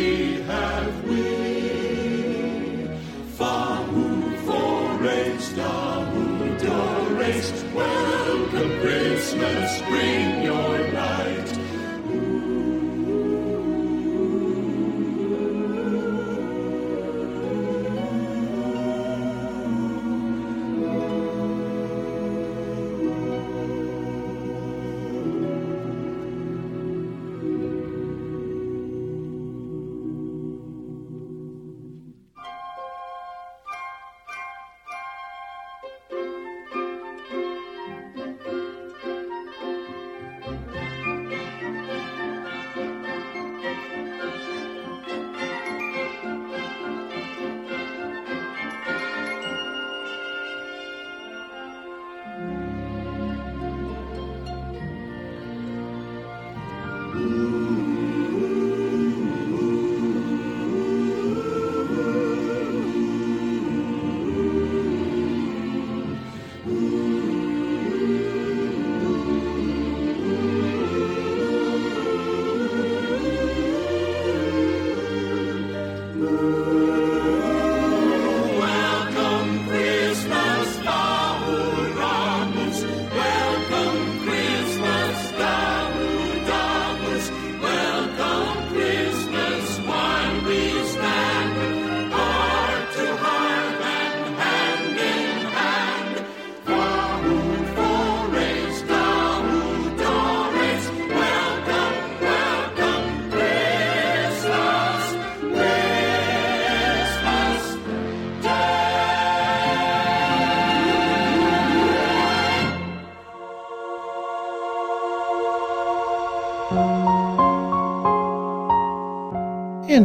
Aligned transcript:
as 0.00 0.29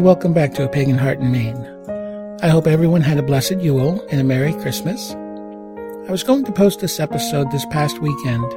welcome 0.05 0.33
back 0.33 0.53
to 0.53 0.63
A 0.63 0.69
Pagan 0.69 0.99
Heart 0.99 1.17
in 1.17 1.31
Maine. 1.31 2.37
I 2.43 2.47
hope 2.47 2.67
everyone 2.67 3.01
had 3.01 3.17
a 3.17 3.23
blessed 3.23 3.59
Yule 3.59 4.05
and 4.11 4.21
a 4.21 4.23
Merry 4.23 4.53
Christmas. 4.53 5.15
I 6.07 6.11
was 6.11 6.21
going 6.21 6.43
to 6.45 6.51
post 6.51 6.79
this 6.79 6.99
episode 6.99 7.49
this 7.49 7.65
past 7.71 7.97
weekend, 7.97 8.47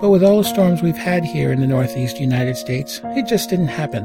but 0.00 0.10
with 0.10 0.24
all 0.24 0.38
the 0.38 0.42
storms 0.42 0.82
we've 0.82 0.96
had 0.96 1.24
here 1.24 1.52
in 1.52 1.60
the 1.60 1.68
Northeast 1.68 2.18
United 2.18 2.56
States, 2.56 3.00
it 3.04 3.28
just 3.28 3.48
didn't 3.48 3.68
happen. 3.68 4.02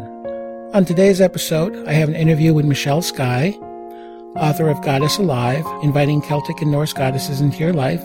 On 0.75 0.85
today's 0.85 1.19
episode, 1.19 1.75
I 1.87 1.93
have 1.93 2.09
an 2.09 2.15
interview 2.15 2.53
with 2.53 2.65
Michelle 2.65 3.01
Skye, 3.01 3.57
author 4.35 4.69
of 4.69 4.83
Goddess 4.83 5.17
Alive, 5.17 5.65
inviting 5.81 6.21
Celtic 6.21 6.61
and 6.61 6.71
Norse 6.71 6.93
goddesses 6.93 7.41
into 7.41 7.57
your 7.57 7.73
life, 7.73 8.03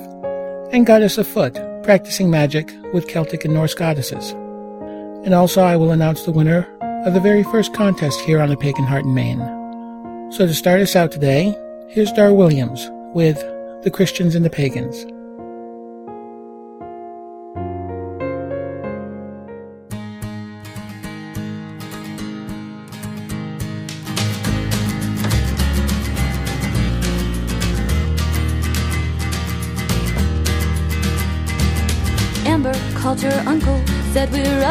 and 0.72 0.86
Goddess 0.86 1.18
Afoot, 1.18 1.58
practicing 1.82 2.30
magic 2.30 2.72
with 2.94 3.06
Celtic 3.06 3.44
and 3.44 3.52
Norse 3.52 3.74
goddesses. 3.74 4.30
And 5.26 5.34
also, 5.34 5.62
I 5.62 5.76
will 5.76 5.90
announce 5.90 6.22
the 6.22 6.32
winner 6.32 6.66
of 7.04 7.14
the 7.14 7.20
very 7.20 7.42
first 7.42 7.74
contest 7.74 8.20
here 8.20 8.40
on 8.40 8.48
the 8.48 8.56
Pagan 8.56 8.84
Heart 8.84 9.04
in 9.04 9.14
Maine. 9.14 9.40
So, 10.32 10.46
to 10.46 10.54
start 10.54 10.80
us 10.80 10.94
out 10.94 11.10
today, 11.10 11.52
here's 11.88 12.12
Dar 12.12 12.32
Williams 12.32 12.88
with 13.12 13.38
The 13.82 13.90
Christians 13.90 14.36
and 14.36 14.44
the 14.44 14.50
Pagans. 14.50 15.04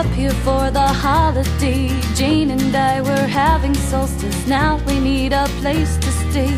Up 0.02 0.14
here 0.14 0.34
for 0.48 0.72
the 0.72 0.88
holiday. 1.06 1.88
Jane 2.16 2.50
and 2.50 2.76
I 2.76 3.02
were 3.02 3.28
having 3.28 3.76
solstice, 3.76 4.48
now 4.48 4.82
we 4.88 5.00
need 5.00 5.32
a 5.32 5.46
place 5.62 5.96
to 5.98 6.10
stay. 6.24 6.54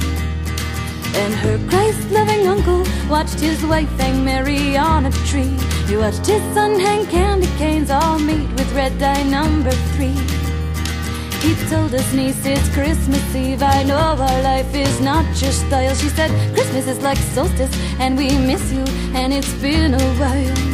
And 1.22 1.34
her 1.44 1.58
Christ 1.70 2.10
loving 2.10 2.48
uncle 2.48 2.86
watched 3.10 3.42
his 3.42 3.62
wife 3.66 3.90
hang 4.00 4.24
Mary 4.24 4.78
on 4.78 5.08
a 5.08 5.12
tree. 5.30 5.58
He 5.88 5.98
watched 5.98 6.26
his 6.26 6.42
son 6.54 6.80
hang 6.80 7.06
candy 7.08 7.52
canes, 7.58 7.90
all 7.90 8.18
made 8.18 8.50
with 8.58 8.72
red 8.74 8.98
dye 8.98 9.24
number 9.24 9.72
three. 9.94 10.20
He 11.44 11.52
told 11.70 11.92
his 11.92 12.14
niece 12.14 12.46
it's 12.46 12.70
Christmas 12.74 13.36
Eve. 13.36 13.62
I 13.62 13.84
know 13.84 13.98
our 13.98 14.42
life 14.42 14.74
is 14.74 15.02
not 15.02 15.26
your 15.42 15.52
style. 15.52 15.96
She 15.96 16.08
said 16.08 16.32
Christmas 16.54 16.88
is 16.88 17.02
like 17.02 17.18
solstice, 17.36 17.76
and 18.00 18.18
we 18.18 18.30
miss 18.38 18.72
you, 18.72 18.86
and 19.20 19.34
it's 19.34 19.54
been 19.56 19.96
a 19.96 20.08
while. 20.22 20.73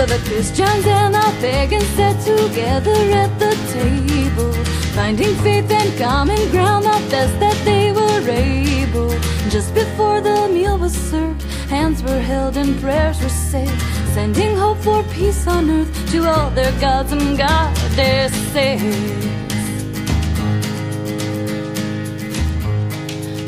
So 0.00 0.06
the 0.06 0.30
Christians 0.30 0.86
and 0.86 1.12
the 1.12 1.36
pagans 1.42 1.84
sat 1.88 2.18
together 2.24 2.96
at 3.22 3.38
the 3.38 3.52
table, 3.70 4.50
finding 4.94 5.34
faith 5.44 5.70
and 5.70 5.98
common 5.98 6.40
ground 6.50 6.84
the 6.86 6.98
best 7.10 7.38
that 7.38 7.58
they 7.66 7.92
were 7.92 8.22
able. 8.26 9.10
Just 9.50 9.74
before 9.74 10.22
the 10.22 10.48
meal 10.48 10.78
was 10.78 10.94
served, 10.94 11.42
hands 11.68 12.02
were 12.02 12.18
held 12.18 12.56
and 12.56 12.80
prayers 12.80 13.20
were 13.22 13.28
said, 13.28 13.68
sending 14.14 14.56
hope 14.56 14.78
for 14.78 15.02
peace 15.12 15.46
on 15.46 15.68
earth 15.68 15.92
to 16.12 16.26
all 16.26 16.48
their 16.48 16.72
gods 16.80 17.12
and 17.12 17.36
goddesses. 17.36 18.80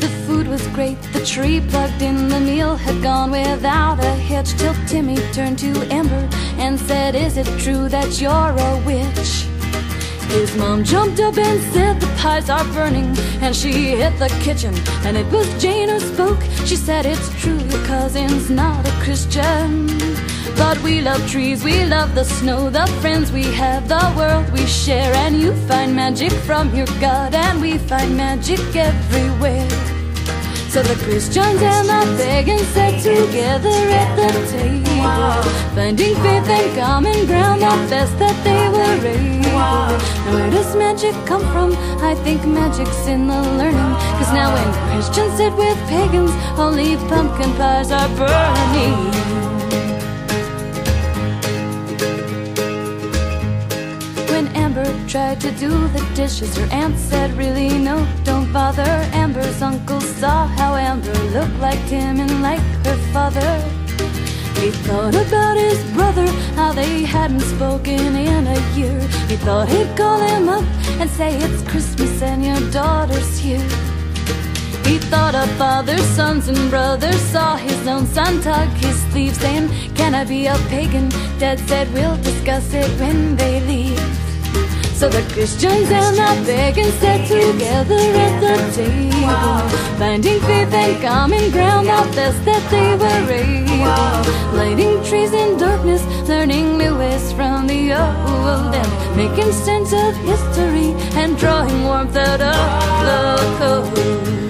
The 0.01 0.11
food 0.27 0.47
was 0.47 0.67
great, 0.67 1.01
the 1.13 1.25
tree 1.25 1.61
plugged 1.61 2.03
in, 2.03 2.27
the 2.27 2.39
meal 2.39 2.75
had 2.75 3.01
gone 3.01 3.31
without 3.31 3.97
a 3.97 4.13
hitch. 4.29 4.53
Till 4.53 4.75
Timmy 4.85 5.17
turned 5.31 5.57
to 5.57 5.71
Amber 5.91 6.29
and 6.59 6.79
said, 6.79 7.15
Is 7.15 7.37
it 7.37 7.47
true 7.59 7.89
that 7.89 8.19
you're 8.21 8.31
a 8.31 8.83
witch? 8.85 9.47
His 10.33 10.55
mom 10.55 10.83
jumped 10.83 11.19
up 11.19 11.37
and 11.37 11.61
said, 11.73 11.99
The 11.99 12.07
pies 12.17 12.49
are 12.49 12.65
burning. 12.73 13.15
And 13.41 13.55
she 13.55 13.71
hit 13.71 14.17
the 14.17 14.29
kitchen, 14.41 14.73
and 15.05 15.15
it 15.15 15.31
was 15.31 15.47
Jane 15.61 15.89
who 15.89 15.99
spoke. 15.99 16.41
She 16.65 16.75
said, 16.75 17.05
It's 17.05 17.29
true, 17.41 17.57
your 17.57 17.85
cousin's 17.85 18.49
not 18.49 18.87
a 18.87 18.91
Christian. 19.03 19.87
But 20.55 20.81
we 20.81 21.01
love 21.01 21.21
trees, 21.29 21.63
we 21.63 21.85
love 21.85 22.15
the 22.15 22.23
snow, 22.23 22.69
the 22.69 22.87
friends 23.01 23.31
we 23.31 23.43
have, 23.43 23.87
the 23.87 24.13
world 24.17 24.51
we 24.51 24.65
share. 24.65 25.13
And 25.13 25.39
you 25.39 25.53
find 25.67 25.95
magic 25.95 26.31
from 26.31 26.73
your 26.75 26.87
God, 26.99 27.35
and 27.35 27.61
we 27.61 27.77
find 27.77 28.17
magic 28.17 28.75
everywhere. 28.75 29.92
So 30.73 30.81
the 30.81 30.95
Christians 31.03 31.61
and 31.61 31.87
the 31.87 32.17
pagans 32.17 32.65
sat 32.69 32.97
together 32.97 33.69
at 33.69 34.15
the 34.15 34.29
table, 34.49 35.43
finding 35.75 36.15
faith 36.15 36.49
and 36.49 36.75
common 36.75 37.27
ground, 37.27 37.61
the 37.61 37.67
best 37.91 38.17
that 38.17 38.35
they 38.43 38.69
were 38.73 39.07
able. 39.07 39.53
Now 39.53 40.33
where 40.33 40.49
does 40.49 40.75
magic 40.75 41.13
come 41.27 41.45
from? 41.51 41.73
I 42.01 42.15
think 42.23 42.43
magic's 42.47 43.05
in 43.05 43.27
the 43.27 43.39
learning. 43.59 43.93
Cause 44.17 44.33
now 44.33 44.51
when 44.51 44.65
Christians 44.89 45.37
sit 45.37 45.53
with 45.53 45.77
pagans, 45.89 46.31
only 46.57 46.95
pumpkin 47.07 47.53
pies 47.53 47.91
are 47.91 48.09
burning. 48.17 48.97
When 54.31 54.47
Amber 54.55 54.89
tried 55.07 55.39
to 55.41 55.51
do 55.51 55.69
the 55.89 56.03
dishes. 56.15 56.57
Her 56.57 56.67
aunt 56.71 56.97
said, 56.97 57.37
Really, 57.37 57.77
no, 57.77 58.07
don't 58.23 58.42
bother. 58.53 58.93
Amber's 59.13 59.61
uncle 59.63 59.99
saw 59.99 60.45
how 60.45 60.75
Amber 60.75 61.17
looked 61.35 61.59
like 61.59 61.83
him 61.89 62.19
and 62.19 62.41
like 62.43 62.61
her 62.85 62.97
father. 63.11 63.51
He 64.61 64.69
thought 64.85 65.15
about 65.15 65.57
his 65.57 65.83
brother, 65.91 66.27
how 66.55 66.71
they 66.71 67.03
hadn't 67.03 67.41
spoken 67.41 68.15
in 68.15 68.47
a 68.47 68.59
year. 68.77 68.99
He 69.27 69.35
thought 69.37 69.67
he'd 69.67 69.97
call 69.97 70.19
him 70.21 70.47
up 70.47 70.63
and 71.01 71.09
say, 71.09 71.35
It's 71.35 71.63
Christmas 71.63 72.21
and 72.21 72.45
your 72.45 72.61
daughter's 72.71 73.37
here. 73.39 73.67
He 74.85 74.99
thought 74.99 75.33
of 75.33 75.49
father's 75.57 76.05
sons, 76.17 76.47
and 76.47 76.69
brothers. 76.69 77.19
Saw 77.33 77.57
his 77.57 77.87
own 77.87 78.05
son 78.05 78.41
tug 78.41 78.69
his 78.85 79.01
sleeve, 79.11 79.35
saying, 79.35 79.67
Can 79.95 80.13
I 80.13 80.23
be 80.25 80.45
a 80.45 80.55
pagan? 80.69 81.09
Dad 81.39 81.59
said, 81.67 81.91
We'll 81.91 82.17
discuss 82.17 82.73
it 82.73 82.89
when 82.99 83.35
they 83.35 83.61
leave. 83.61 84.22
So 84.95 85.09
the 85.09 85.21
Christians 85.33 85.89
and 85.91 86.15
the 86.15 86.51
pagans 86.51 86.93
sat 87.01 87.27
together 87.27 87.95
at 87.95 88.39
the 88.39 88.55
table, 88.75 89.97
finding 89.99 90.39
faith 90.41 90.73
and 90.73 91.01
common 91.01 91.51
ground, 91.51 91.87
the 91.87 92.15
best 92.15 92.45
that 92.45 92.63
they 92.71 92.95
were 92.95 93.31
able. 93.33 94.57
Lighting 94.57 95.03
trees 95.03 95.33
in 95.33 95.57
darkness, 95.57 96.03
learning 96.27 96.77
new 96.77 96.95
ways 96.97 97.33
from 97.33 97.67
the 97.67 97.93
old, 97.93 98.73
and 98.73 99.17
making 99.17 99.51
sense 99.51 99.91
of 99.91 100.15
history 100.17 100.93
and 101.19 101.37
drawing 101.37 101.83
warmth 101.83 102.15
out 102.15 102.41
of 102.41 102.55
the 103.05 103.23
cold. 103.59 104.42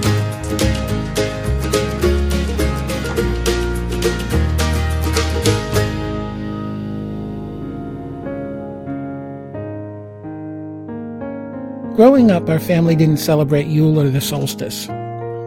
Growing 11.95 12.31
up, 12.31 12.49
our 12.49 12.59
family 12.59 12.95
didn't 12.95 13.17
celebrate 13.17 13.67
Yule 13.67 13.99
or 13.99 14.09
the 14.09 14.19
solstice. 14.19 14.87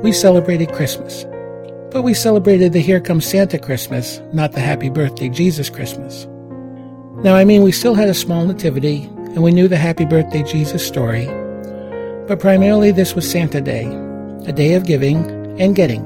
We 0.04 0.12
celebrated 0.12 0.72
Christmas. 0.72 1.24
But 1.90 2.02
we 2.02 2.14
celebrated 2.14 2.72
the 2.72 2.78
Here 2.78 3.00
Comes 3.00 3.26
Santa 3.26 3.58
Christmas, 3.58 4.20
not 4.32 4.52
the 4.52 4.60
Happy 4.60 4.88
Birthday 4.88 5.28
Jesus 5.28 5.68
Christmas. 5.68 6.28
Now, 7.24 7.34
I 7.34 7.44
mean, 7.44 7.62
we 7.62 7.72
still 7.72 7.94
had 7.94 8.08
a 8.08 8.14
small 8.14 8.44
nativity, 8.44 9.10
and 9.16 9.42
we 9.42 9.50
knew 9.50 9.66
the 9.66 9.76
Happy 9.76 10.04
Birthday 10.04 10.44
Jesus 10.44 10.86
story, 10.86 11.26
but 12.28 12.38
primarily 12.38 12.92
this 12.92 13.16
was 13.16 13.28
Santa 13.28 13.60
Day, 13.60 13.86
a 14.46 14.52
day 14.52 14.74
of 14.74 14.86
giving 14.86 15.28
and 15.60 15.74
getting. 15.74 16.04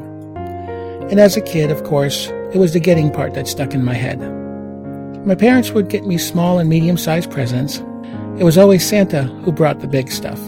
And 1.10 1.20
as 1.20 1.36
a 1.36 1.42
kid, 1.42 1.70
of 1.70 1.84
course, 1.84 2.28
it 2.54 2.56
was 2.56 2.72
the 2.72 2.80
getting 2.80 3.10
part 3.10 3.34
that 3.34 3.46
stuck 3.46 3.74
in 3.74 3.84
my 3.84 3.92
head. 3.92 4.18
My 5.26 5.34
parents 5.34 5.72
would 5.72 5.90
get 5.90 6.06
me 6.06 6.16
small 6.16 6.58
and 6.58 6.70
medium 6.70 6.96
sized 6.96 7.30
presents, 7.30 7.82
it 8.40 8.44
was 8.44 8.56
always 8.56 8.88
Santa 8.88 9.24
who 9.44 9.52
brought 9.52 9.80
the 9.80 9.86
big 9.86 10.10
stuff. 10.10 10.40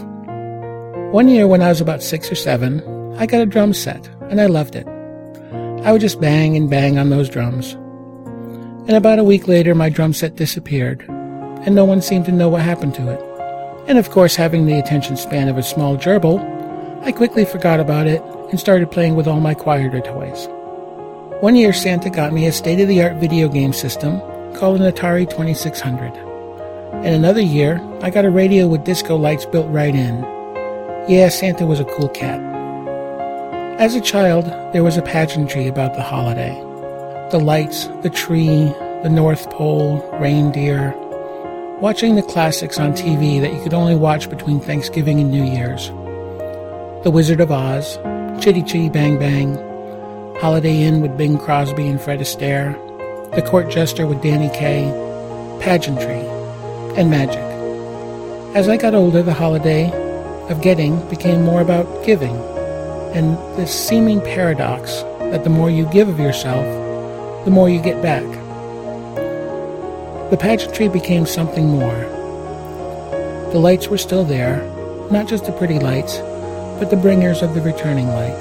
One 1.13 1.29
year 1.29 1.45
when 1.45 1.61
I 1.61 1.69
was 1.69 1.79
about 1.79 2.01
six 2.01 2.31
or 2.31 2.33
seven, 2.33 2.81
I 3.19 3.27
got 3.27 3.41
a 3.41 3.45
drum 3.45 3.71
set, 3.71 4.09
and 4.31 4.41
I 4.41 4.47
loved 4.47 4.75
it. 4.75 4.87
I 5.85 5.91
would 5.91 6.01
just 6.01 6.19
bang 6.19 6.57
and 6.57 6.67
bang 6.67 6.97
on 6.97 7.11
those 7.11 7.29
drums. 7.29 7.73
And 8.87 8.97
about 8.97 9.19
a 9.19 9.23
week 9.23 9.47
later, 9.47 9.75
my 9.75 9.89
drum 9.89 10.11
set 10.11 10.35
disappeared, 10.35 11.05
and 11.07 11.75
no 11.75 11.85
one 11.85 12.01
seemed 12.01 12.25
to 12.25 12.31
know 12.31 12.49
what 12.49 12.63
happened 12.63 12.95
to 12.95 13.11
it. 13.11 13.21
And 13.87 13.99
of 13.99 14.09
course, 14.09 14.35
having 14.35 14.65
the 14.65 14.79
attention 14.79 15.15
span 15.15 15.47
of 15.47 15.59
a 15.59 15.63
small 15.63 15.95
gerbil, 15.95 16.41
I 17.05 17.11
quickly 17.11 17.45
forgot 17.45 17.79
about 17.79 18.07
it 18.07 18.23
and 18.49 18.59
started 18.59 18.89
playing 18.89 19.13
with 19.15 19.27
all 19.27 19.39
my 19.39 19.53
quieter 19.53 20.01
toys. 20.01 20.47
One 21.43 21.55
year, 21.55 21.73
Santa 21.73 22.09
got 22.09 22.33
me 22.33 22.47
a 22.47 22.51
state 22.51 22.79
of 22.79 22.87
the 22.87 23.03
art 23.03 23.17
video 23.17 23.49
game 23.49 23.71
system 23.71 24.19
called 24.55 24.81
an 24.81 24.91
Atari 24.91 25.29
2600. 25.29 26.32
And 27.01 27.15
another 27.15 27.41
year, 27.41 27.81
I 28.01 28.09
got 28.09 28.25
a 28.25 28.29
radio 28.29 28.67
with 28.67 28.85
disco 28.85 29.17
lights 29.17 29.45
built 29.45 29.67
right 29.69 29.93
in. 29.93 30.23
Yeah, 31.09 31.29
Santa 31.29 31.65
was 31.65 31.79
a 31.79 31.85
cool 31.85 32.07
cat. 32.09 32.39
As 33.79 33.95
a 33.95 34.01
child, 34.01 34.45
there 34.71 34.83
was 34.83 34.95
a 34.95 35.01
pageantry 35.01 35.67
about 35.67 35.95
the 35.95 36.03
holiday. 36.03 36.53
The 37.31 37.39
lights, 37.39 37.87
the 38.03 38.09
tree, 38.09 38.71
the 39.03 39.09
North 39.09 39.49
Pole, 39.49 39.99
reindeer. 40.21 40.93
Watching 41.81 42.15
the 42.15 42.21
classics 42.21 42.79
on 42.79 42.93
TV 42.93 43.41
that 43.41 43.51
you 43.51 43.61
could 43.61 43.73
only 43.73 43.95
watch 43.95 44.29
between 44.29 44.61
Thanksgiving 44.61 45.19
and 45.19 45.29
New 45.29 45.43
Year's. 45.43 45.87
The 47.03 47.11
Wizard 47.11 47.41
of 47.41 47.51
Oz, 47.51 47.97
Chitty 48.41 48.63
Chitty 48.63 48.89
Bang 48.89 49.19
Bang, 49.19 49.55
Holiday 50.39 50.83
Inn 50.83 51.01
with 51.01 51.17
Bing 51.17 51.37
Crosby 51.37 51.87
and 51.87 51.99
Fred 51.99 52.19
Astaire, 52.19 52.73
The 53.35 53.41
Court 53.41 53.69
Jester 53.69 54.07
with 54.07 54.21
Danny 54.21 54.49
Kaye, 54.49 54.89
pageantry, 55.59 56.21
and 56.95 57.09
magic. 57.09 57.41
As 58.55 58.69
I 58.69 58.77
got 58.77 58.93
older, 58.93 59.23
the 59.23 59.33
holiday 59.33 59.91
of 60.49 60.61
getting 60.61 60.99
became 61.09 61.41
more 61.41 61.61
about 61.61 62.05
giving, 62.05 62.35
and 63.15 63.35
this 63.57 63.73
seeming 63.73 64.21
paradox 64.21 65.01
that 65.31 65.43
the 65.43 65.49
more 65.49 65.71
you 65.71 65.87
give 65.87 66.07
of 66.07 66.19
yourself, 66.19 66.63
the 67.45 67.51
more 67.51 67.67
you 67.67 67.81
get 67.81 67.99
back. 68.03 68.23
The 70.29 70.37
pageantry 70.37 70.87
became 70.87 71.25
something 71.25 71.67
more. 71.67 71.95
The 73.51 73.59
lights 73.59 73.87
were 73.87 73.97
still 73.97 74.23
there, 74.23 74.61
not 75.09 75.27
just 75.27 75.45
the 75.45 75.51
pretty 75.53 75.79
lights, 75.79 76.19
but 76.79 76.91
the 76.91 76.95
bringers 76.97 77.41
of 77.41 77.55
the 77.55 77.61
returning 77.61 78.07
light. 78.09 78.37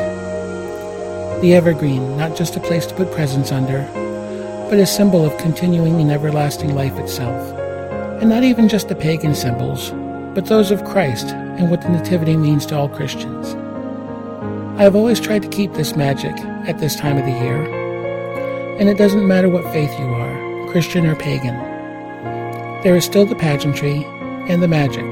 The 1.40 1.54
evergreen, 1.54 2.18
not 2.18 2.37
just 2.37 2.56
a 2.56 2.61
place 2.61 2.85
to 2.87 2.94
put 2.94 3.11
presents 3.12 3.50
under, 3.50 3.88
but 4.68 4.78
a 4.78 4.87
symbol 4.87 5.25
of 5.25 5.37
continuing 5.38 6.02
and 6.02 6.11
everlasting 6.11 6.75
life 6.75 6.99
itself 6.99 7.62
and 8.23 8.31
not 8.31 8.45
even 8.45 8.69
just 8.69 8.88
the 8.88 8.95
pagan 8.95 9.35
symbols, 9.35 9.91
but 10.33 10.47
those 10.47 10.71
of 10.71 10.85
Christ 10.85 11.31
and 11.31 11.69
what 11.69 11.83
the 11.83 11.88
Nativity 11.88 12.37
means 12.37 12.64
to 12.67 12.76
all 12.76 12.88
Christians. 12.88 13.52
I 14.79 14.85
have 14.85 14.95
always 14.95 15.19
tried 15.19 15.43
to 15.43 15.49
keep 15.49 15.73
this 15.73 15.97
magic 15.97 16.38
at 16.69 16.79
this 16.79 16.95
time 16.95 17.19
of 17.19 17.25
the 17.25 17.33
year, 17.33 17.61
and 18.79 18.88
it 18.88 18.97
doesn't 18.97 19.26
matter 19.26 19.49
what 19.49 19.64
faith 19.73 19.91
you 19.99 20.07
are, 20.07 20.71
Christian 20.71 21.05
or 21.05 21.17
pagan. 21.17 21.57
There 22.85 22.95
is 22.95 23.05
still 23.05 23.26
the 23.26 23.35
pageantry 23.35 24.05
and 24.49 24.62
the 24.62 24.69
magic. 24.69 25.11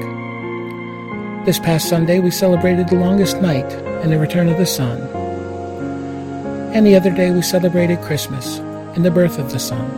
This 1.45 1.59
past 1.59 1.89
Sunday, 1.89 2.19
we 2.19 2.31
celebrated 2.31 2.87
the 2.87 2.95
longest 2.95 3.41
night 3.41 3.73
and 4.03 4.13
the 4.13 4.19
return 4.19 4.47
of 4.47 4.57
the 4.57 4.65
sun. 4.65 5.01
And 6.73 6.87
the 6.87 6.95
other 6.95 7.11
day, 7.11 7.31
we 7.31 7.41
celebrated 7.41 7.99
Christmas 7.99 8.59
and 8.95 9.03
the 9.03 9.11
birth 9.11 9.37
of 9.37 9.51
the 9.51 9.59
sun. 9.59 9.91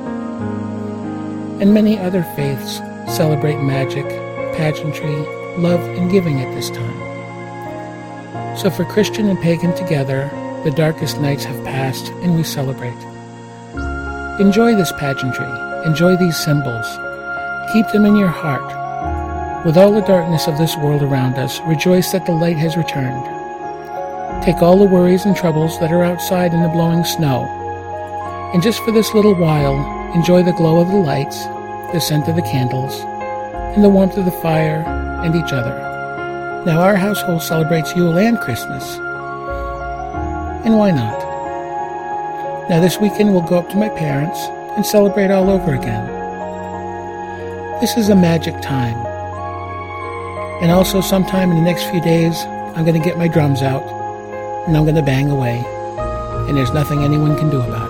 And 1.62 1.76
many 1.76 2.00
other 2.00 2.24
faiths 2.36 2.82
celebrate 3.08 3.58
magic, 3.58 4.08
pageantry, 4.56 5.16
love, 5.58 5.82
and 5.98 6.12
giving 6.12 6.42
at 6.42 6.54
this 6.56 6.70
time. 6.70 8.58
So 8.58 8.70
for 8.70 8.86
Christian 8.86 9.30
and 9.30 9.40
pagan 9.40 9.76
together, 9.76 10.30
the 10.64 10.72
darkest 10.72 11.20
nights 11.20 11.44
have 11.44 11.64
passed 11.64 12.10
and 12.22 12.36
we 12.36 12.44
celebrate. 12.44 12.98
Enjoy 14.40 14.76
this 14.76 14.92
pageantry, 14.94 15.48
enjoy 15.86 16.16
these 16.18 16.38
symbols, 16.38 16.86
keep 17.74 17.88
them 17.92 18.06
in 18.06 18.16
your 18.16 18.30
heart. 18.30 19.66
With 19.66 19.78
all 19.78 19.92
the 19.92 20.02
darkness 20.02 20.48
of 20.48 20.58
this 20.58 20.76
world 20.78 21.02
around 21.02 21.36
us, 21.36 21.60
rejoice 21.62 22.12
that 22.12 22.26
the 22.26 22.32
light 22.32 22.58
has 22.58 22.78
returned. 22.78 23.24
Take 24.44 24.62
all 24.62 24.78
the 24.78 24.86
worries 24.86 25.26
and 25.26 25.36
troubles 25.36 25.80
that 25.80 25.92
are 25.92 26.04
outside 26.04 26.54
in 26.54 26.62
the 26.62 26.68
blowing 26.70 27.04
snow, 27.04 27.46
and 28.54 28.62
just 28.62 28.84
for 28.84 28.92
this 28.92 29.14
little 29.14 29.36
while, 29.36 30.12
enjoy 30.14 30.44
the 30.44 30.52
glow 30.54 30.80
of 30.80 30.90
the 30.90 30.98
lights 30.98 31.46
the 31.94 32.02
scent 32.02 32.28
of 32.28 32.36
the 32.36 32.42
candles, 32.42 33.00
and 33.76 33.84
the 33.84 33.90
warmth 33.90 34.18
of 34.18 34.26
the 34.26 34.32
fire 34.42 34.84
and 35.24 35.36
each 35.36 35.54
other. 35.54 35.74
Now, 36.66 36.82
our 36.82 36.96
household 36.96 37.42
celebrates 37.42 37.96
Yule 37.96 38.18
and 38.18 38.40
Christmas. 38.40 38.98
And 40.66 40.78
why 40.78 40.92
not? 40.92 41.20
Now, 42.70 42.80
this 42.80 42.98
weekend 43.00 43.32
we'll 43.32 43.42
go 43.42 43.60
up 43.60 43.70
to 43.70 43.78
my 43.78 43.90
parents 43.90 44.40
and 44.76 44.86
celebrate 44.86 45.30
all 45.30 45.50
over 45.50 45.76
again. 45.76 46.08
This 47.80 47.96
is 47.98 48.10
a 48.10 48.16
magic 48.16 48.60
time. 48.62 48.96
And 50.64 50.72
also, 50.72 51.02
sometime 51.02 51.52
in 51.52 51.58
the 51.58 51.64
next 51.64 51.84
few 51.92 52.02
days, 52.02 52.36
I'm 52.76 52.86
going 52.86 53.00
to 53.00 53.06
get 53.06 53.18
my 53.18 53.28
drums 53.28 53.62
out 53.62 53.84
and 54.66 54.78
I'm 54.78 54.84
going 54.84 54.96
to 54.96 55.02
bang 55.04 55.30
away. 55.30 55.64
And 56.48 56.58
there's 56.58 56.72
nothing 56.74 57.04
anyone 57.04 57.38
can 57.38 57.50
do 57.50 57.62
about 57.62 57.82
it. 57.82 57.83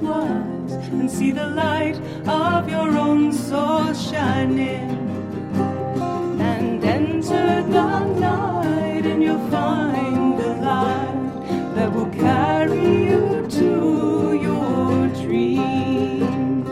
And 0.00 1.10
see 1.10 1.32
the 1.32 1.46
light 1.48 1.96
of 2.26 2.68
your 2.70 2.96
own 2.96 3.32
soul 3.32 3.92
shining. 3.94 4.90
And 6.40 6.84
enter 6.84 7.62
the 7.62 7.98
night, 8.00 9.04
and 9.04 9.22
you'll 9.22 9.50
find 9.50 10.38
the 10.38 10.54
light 10.56 11.74
that 11.74 11.92
will 11.92 12.10
carry 12.10 13.04
you 13.10 13.46
to 13.50 14.34
your 14.40 15.08
dreams. 15.24 16.68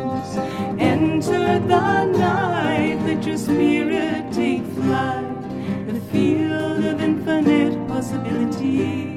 Enter 0.79 1.59
the 1.59 2.05
night, 2.05 2.99
let 3.07 3.27
your 3.27 3.39
spirit 3.39 4.33
take 4.33 4.65
flight, 4.65 5.89
the 5.89 6.01
field 6.13 6.85
of 6.85 7.01
infinite 7.01 7.89
possibilities. 7.89 9.16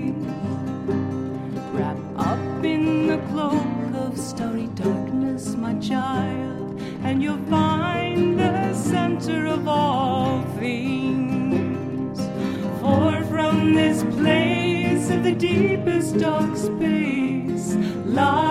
deepest 15.50 16.20
dark 16.20 16.56
space 16.56 17.76
lies. 18.06 18.49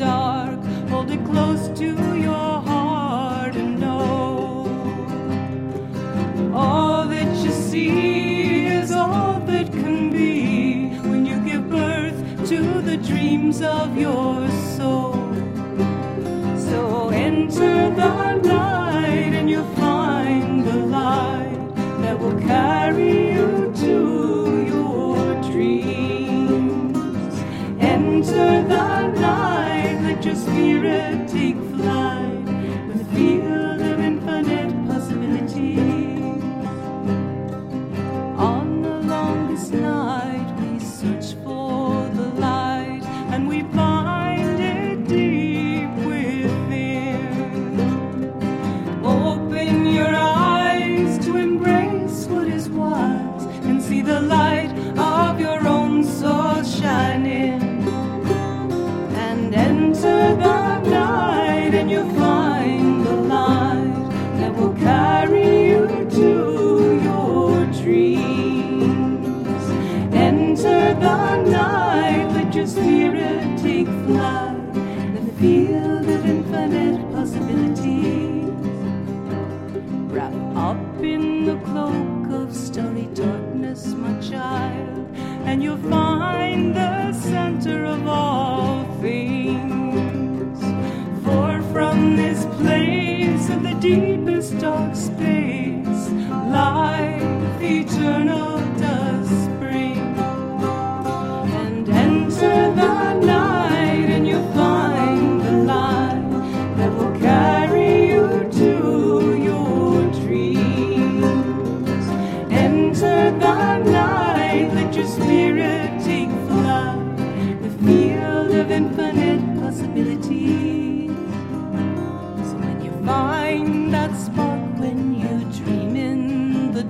dark, 0.00 0.58
hold 0.88 1.10
it 1.10 1.22
close 1.26 1.68
to 1.78 2.16
your 2.16 2.62
heart 2.70 3.54
and 3.54 3.78
know 3.78 4.64
all 6.54 7.06
that 7.06 7.36
you 7.44 7.50
see 7.50 8.64
is 8.64 8.92
all 8.92 9.38
that 9.40 9.70
can 9.70 10.10
be 10.10 10.88
when 11.06 11.26
you 11.26 11.38
give 11.40 11.68
birth 11.68 12.16
to 12.48 12.80
the 12.80 12.96
dreams 12.96 13.60
of 13.60 13.94
your 13.98 14.29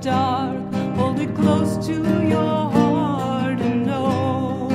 dark, 0.01 0.73
hold 0.95 1.19
it 1.19 1.33
close 1.35 1.85
to 1.85 1.93
your 2.27 2.71
heart 2.71 3.61
and 3.61 3.85
know 3.85 4.67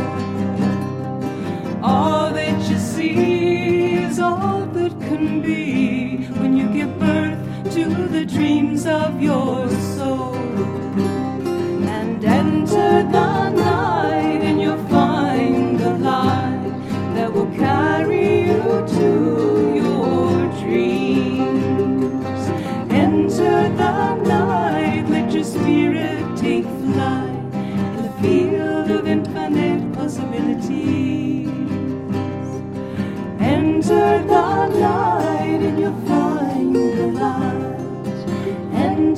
all 1.83 2.33
that 2.33 2.71
you 2.71 2.79
see 2.79 3.95
is 3.95 4.21
all 4.21 4.65
that 4.67 4.93
can 5.01 5.43
be 5.43 6.27
when 6.39 6.57
you 6.57 6.69
give 6.73 6.97
birth 7.01 7.75
to 7.75 7.85
the 8.07 8.25
dreams 8.25 8.87
of 8.87 9.21
yours. 9.21 9.96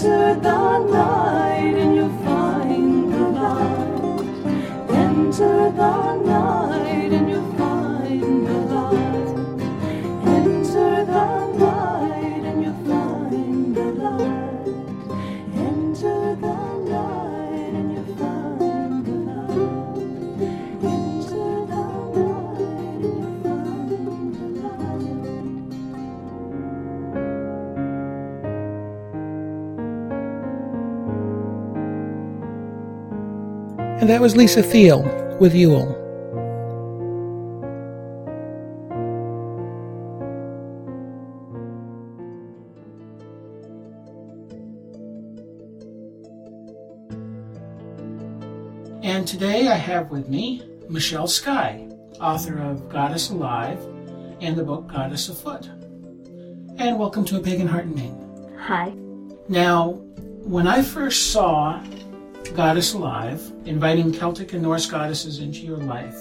lesser 0.08 0.40
the 0.40 0.92
thine. 0.92 1.27
That 34.08 34.22
was 34.22 34.34
Lisa 34.34 34.62
Thiel 34.62 35.02
with 35.38 35.54
Yule. 35.54 35.94
And 49.02 49.28
today 49.28 49.68
I 49.68 49.74
have 49.74 50.10
with 50.10 50.30
me 50.30 50.66
Michelle 50.88 51.28
Skye, 51.28 51.86
author 52.18 52.58
of 52.62 52.88
Goddess 52.88 53.28
Alive 53.28 53.78
and 54.40 54.56
the 54.56 54.64
book 54.64 54.86
Goddess 54.90 55.28
Afoot. 55.28 55.66
And 56.78 56.98
welcome 56.98 57.26
to 57.26 57.36
A 57.36 57.40
Pagan 57.40 57.66
Heart 57.66 57.84
and 57.84 57.94
Maine. 57.94 58.56
Hi. 58.58 58.94
Now, 59.50 60.00
when 60.44 60.66
I 60.66 60.80
first 60.80 61.30
saw 61.30 61.84
Goddess 62.55 62.95
Alive, 62.95 63.52
inviting 63.64 64.12
Celtic 64.12 64.52
and 64.52 64.62
Norse 64.62 64.87
goddesses 64.87 65.38
into 65.38 65.61
your 65.61 65.76
life, 65.76 66.17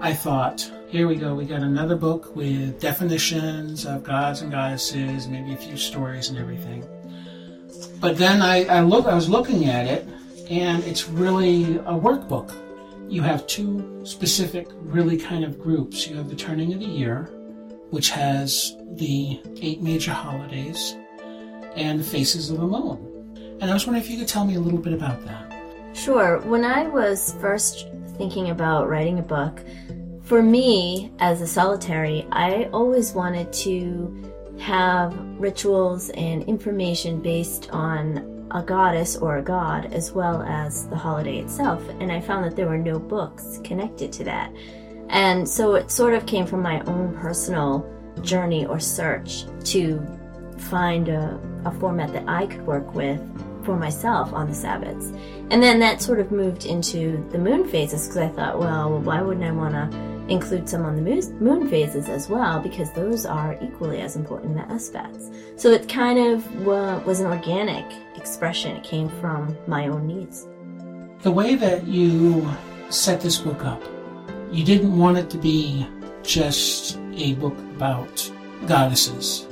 I 0.00 0.12
thought, 0.12 0.70
here 0.88 1.08
we 1.08 1.16
go, 1.16 1.34
we 1.34 1.44
got 1.44 1.62
another 1.62 1.96
book 1.96 2.34
with 2.36 2.80
definitions 2.80 3.86
of 3.86 4.04
gods 4.04 4.42
and 4.42 4.52
goddesses, 4.52 5.28
maybe 5.28 5.54
a 5.54 5.56
few 5.56 5.76
stories 5.76 6.28
and 6.28 6.38
everything. 6.38 6.84
But 8.00 8.16
then 8.18 8.42
I, 8.42 8.64
I 8.64 8.80
look 8.80 9.06
I 9.06 9.14
was 9.14 9.28
looking 9.28 9.66
at 9.66 9.86
it 9.86 10.06
and 10.50 10.84
it's 10.84 11.08
really 11.08 11.76
a 11.78 11.92
workbook. 11.92 12.54
You 13.08 13.22
have 13.22 13.46
two 13.46 14.02
specific, 14.04 14.68
really 14.80 15.16
kind 15.16 15.44
of 15.44 15.58
groups. 15.58 16.06
You 16.06 16.16
have 16.16 16.28
the 16.28 16.36
turning 16.36 16.72
of 16.72 16.80
the 16.80 16.86
year, 16.86 17.24
which 17.90 18.10
has 18.10 18.76
the 18.92 19.40
eight 19.62 19.80
major 19.80 20.12
holidays 20.12 20.96
and 21.76 21.98
the 21.98 22.04
faces 22.04 22.50
of 22.50 22.58
the 22.58 22.66
moon. 22.66 23.58
And 23.60 23.70
I 23.70 23.74
was 23.74 23.86
wondering 23.86 24.04
if 24.04 24.10
you 24.10 24.18
could 24.18 24.28
tell 24.28 24.44
me 24.44 24.56
a 24.56 24.60
little 24.60 24.80
bit 24.80 24.92
about 24.92 25.24
that. 25.24 25.43
Sure. 25.94 26.40
When 26.40 26.64
I 26.64 26.88
was 26.88 27.34
first 27.40 27.86
thinking 28.18 28.50
about 28.50 28.88
writing 28.88 29.20
a 29.20 29.22
book, 29.22 29.60
for 30.24 30.42
me, 30.42 31.12
as 31.20 31.40
a 31.40 31.46
solitary, 31.46 32.26
I 32.32 32.68
always 32.72 33.12
wanted 33.12 33.52
to 33.52 34.32
have 34.58 35.16
rituals 35.38 36.10
and 36.10 36.42
information 36.44 37.20
based 37.20 37.70
on 37.70 38.48
a 38.50 38.62
goddess 38.62 39.16
or 39.16 39.38
a 39.38 39.42
god 39.42 39.92
as 39.92 40.10
well 40.12 40.42
as 40.42 40.88
the 40.88 40.96
holiday 40.96 41.38
itself. 41.38 41.82
And 42.00 42.10
I 42.10 42.20
found 42.20 42.44
that 42.44 42.56
there 42.56 42.66
were 42.66 42.78
no 42.78 42.98
books 42.98 43.60
connected 43.62 44.12
to 44.14 44.24
that. 44.24 44.52
And 45.10 45.48
so 45.48 45.76
it 45.76 45.92
sort 45.92 46.14
of 46.14 46.26
came 46.26 46.44
from 46.44 46.60
my 46.60 46.80
own 46.86 47.14
personal 47.14 47.88
journey 48.20 48.66
or 48.66 48.80
search 48.80 49.44
to 49.64 50.04
find 50.58 51.08
a, 51.08 51.38
a 51.64 51.70
format 51.78 52.12
that 52.12 52.28
I 52.28 52.46
could 52.46 52.66
work 52.66 52.94
with 52.94 53.20
for 53.64 53.76
myself 53.76 54.32
on 54.32 54.46
the 54.46 54.52
Sabbats. 54.52 55.18
And 55.50 55.62
then 55.62 55.78
that 55.80 56.00
sort 56.00 56.20
of 56.20 56.30
moved 56.30 56.66
into 56.66 57.26
the 57.30 57.38
moon 57.38 57.68
phases 57.68 58.06
because 58.06 58.18
I 58.18 58.28
thought, 58.28 58.58
well, 58.58 58.98
why 59.00 59.20
wouldn't 59.22 59.44
I 59.44 59.50
want 59.52 59.74
to 59.74 60.14
include 60.28 60.68
some 60.68 60.84
on 60.84 60.96
the 60.96 61.02
moon, 61.02 61.20
moon 61.38 61.68
phases 61.68 62.08
as 62.08 62.28
well 62.28 62.60
because 62.60 62.90
those 62.92 63.26
are 63.26 63.58
equally 63.60 64.00
as 64.00 64.16
important 64.16 64.58
as 64.58 64.90
the 64.90 64.98
aspects. 64.98 65.30
So 65.56 65.70
it 65.70 65.88
kind 65.88 66.18
of 66.18 66.64
was 66.64 67.20
an 67.20 67.26
organic 67.26 67.84
expression. 68.16 68.76
It 68.76 68.84
came 68.84 69.08
from 69.20 69.56
my 69.66 69.88
own 69.88 70.06
needs. 70.06 70.46
The 71.22 71.30
way 71.30 71.54
that 71.56 71.86
you 71.86 72.50
set 72.90 73.20
this 73.20 73.38
book 73.38 73.64
up, 73.64 73.82
you 74.50 74.64
didn't 74.64 74.96
want 74.96 75.18
it 75.18 75.30
to 75.30 75.38
be 75.38 75.86
just 76.22 76.98
a 77.16 77.34
book 77.34 77.58
about 77.76 78.30
goddesses. 78.66 79.46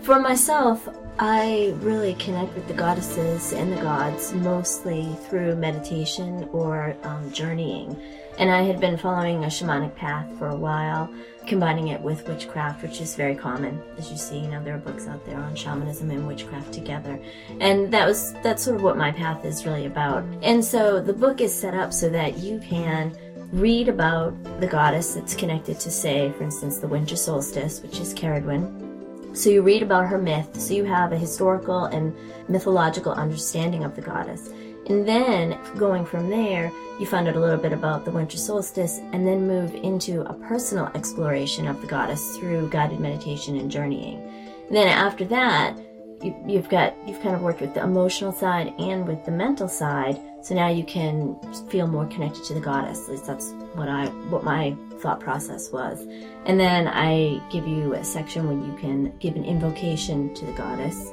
For 0.00 0.18
myself, 0.18 0.88
I 1.18 1.74
really 1.78 2.14
connect 2.14 2.54
with 2.54 2.66
the 2.66 2.74
goddesses 2.74 3.52
and 3.52 3.72
the 3.72 3.80
gods 3.80 4.34
mostly 4.34 5.16
through 5.28 5.54
meditation 5.54 6.48
or 6.52 6.96
um, 7.04 7.30
journeying. 7.30 7.96
And 8.36 8.50
I 8.50 8.62
had 8.62 8.80
been 8.80 8.96
following 8.96 9.44
a 9.44 9.46
shamanic 9.46 9.94
path 9.94 10.28
for 10.38 10.48
a 10.48 10.56
while, 10.56 11.08
combining 11.46 11.88
it 11.88 12.00
with 12.00 12.26
witchcraft, 12.26 12.82
which 12.82 13.00
is 13.00 13.14
very 13.14 13.36
common. 13.36 13.80
As 13.96 14.10
you 14.10 14.16
see, 14.16 14.40
you 14.40 14.48
know, 14.48 14.64
there 14.64 14.74
are 14.74 14.78
books 14.78 15.06
out 15.06 15.24
there 15.24 15.38
on 15.38 15.54
shamanism 15.54 16.10
and 16.10 16.26
witchcraft 16.26 16.72
together. 16.72 17.22
And 17.60 17.92
that 17.92 18.08
was 18.08 18.32
that's 18.42 18.64
sort 18.64 18.74
of 18.74 18.82
what 18.82 18.96
my 18.96 19.12
path 19.12 19.44
is 19.44 19.64
really 19.64 19.86
about. 19.86 20.24
And 20.42 20.64
so 20.64 21.00
the 21.00 21.12
book 21.12 21.40
is 21.40 21.54
set 21.54 21.74
up 21.74 21.92
so 21.92 22.10
that 22.10 22.38
you 22.38 22.58
can 22.58 23.16
read 23.52 23.88
about 23.88 24.34
the 24.60 24.66
goddess 24.66 25.14
that's 25.14 25.36
connected 25.36 25.78
to, 25.78 25.92
say, 25.92 26.32
for 26.32 26.42
instance, 26.42 26.78
the 26.78 26.88
winter 26.88 27.14
solstice, 27.14 27.80
which 27.82 28.00
is 28.00 28.12
Ceridwen. 28.12 28.83
So 29.34 29.50
you 29.50 29.62
read 29.62 29.82
about 29.82 30.06
her 30.06 30.18
myth, 30.18 30.60
so 30.60 30.74
you 30.74 30.84
have 30.84 31.10
a 31.12 31.18
historical 31.18 31.86
and 31.86 32.14
mythological 32.48 33.12
understanding 33.12 33.82
of 33.82 33.96
the 33.96 34.00
goddess. 34.00 34.50
And 34.86 35.08
then 35.08 35.58
going 35.76 36.06
from 36.06 36.30
there, 36.30 36.70
you 37.00 37.06
find 37.06 37.26
out 37.26 37.34
a 37.34 37.40
little 37.40 37.58
bit 37.58 37.72
about 37.72 38.04
the 38.04 38.12
winter 38.12 38.36
solstice 38.36 39.00
and 39.12 39.26
then 39.26 39.48
move 39.48 39.74
into 39.74 40.20
a 40.22 40.34
personal 40.34 40.86
exploration 40.94 41.66
of 41.66 41.80
the 41.80 41.86
goddess 41.88 42.36
through 42.36 42.68
guided 42.68 43.00
meditation 43.00 43.56
and 43.56 43.68
journeying. 43.68 44.20
And 44.68 44.76
then 44.76 44.86
after 44.86 45.24
that, 45.24 45.76
you, 46.22 46.56
have 46.56 46.68
got 46.68 46.94
you've 47.06 47.20
kind 47.20 47.34
of 47.34 47.42
worked 47.42 47.60
with 47.60 47.74
the 47.74 47.82
emotional 47.82 48.32
side 48.32 48.72
and 48.78 49.06
with 49.06 49.24
the 49.24 49.32
mental 49.32 49.68
side, 49.68 50.20
so 50.42 50.54
now 50.54 50.68
you 50.68 50.84
can 50.84 51.36
feel 51.68 51.86
more 51.86 52.06
connected 52.06 52.44
to 52.44 52.54
the 52.54 52.60
goddess. 52.60 53.04
At 53.04 53.10
least 53.10 53.26
that's 53.26 53.50
what 53.74 53.88
I 53.88 54.06
what 54.30 54.44
my 54.44 54.76
thought 55.04 55.20
process 55.20 55.70
was. 55.70 56.06
And 56.46 56.58
then 56.58 56.88
I 56.88 57.40
give 57.50 57.68
you 57.68 57.92
a 57.92 58.02
section 58.02 58.48
where 58.48 58.66
you 58.66 58.76
can 58.78 59.16
give 59.18 59.36
an 59.36 59.44
invocation 59.44 60.34
to 60.34 60.46
the 60.46 60.52
goddess, 60.52 61.12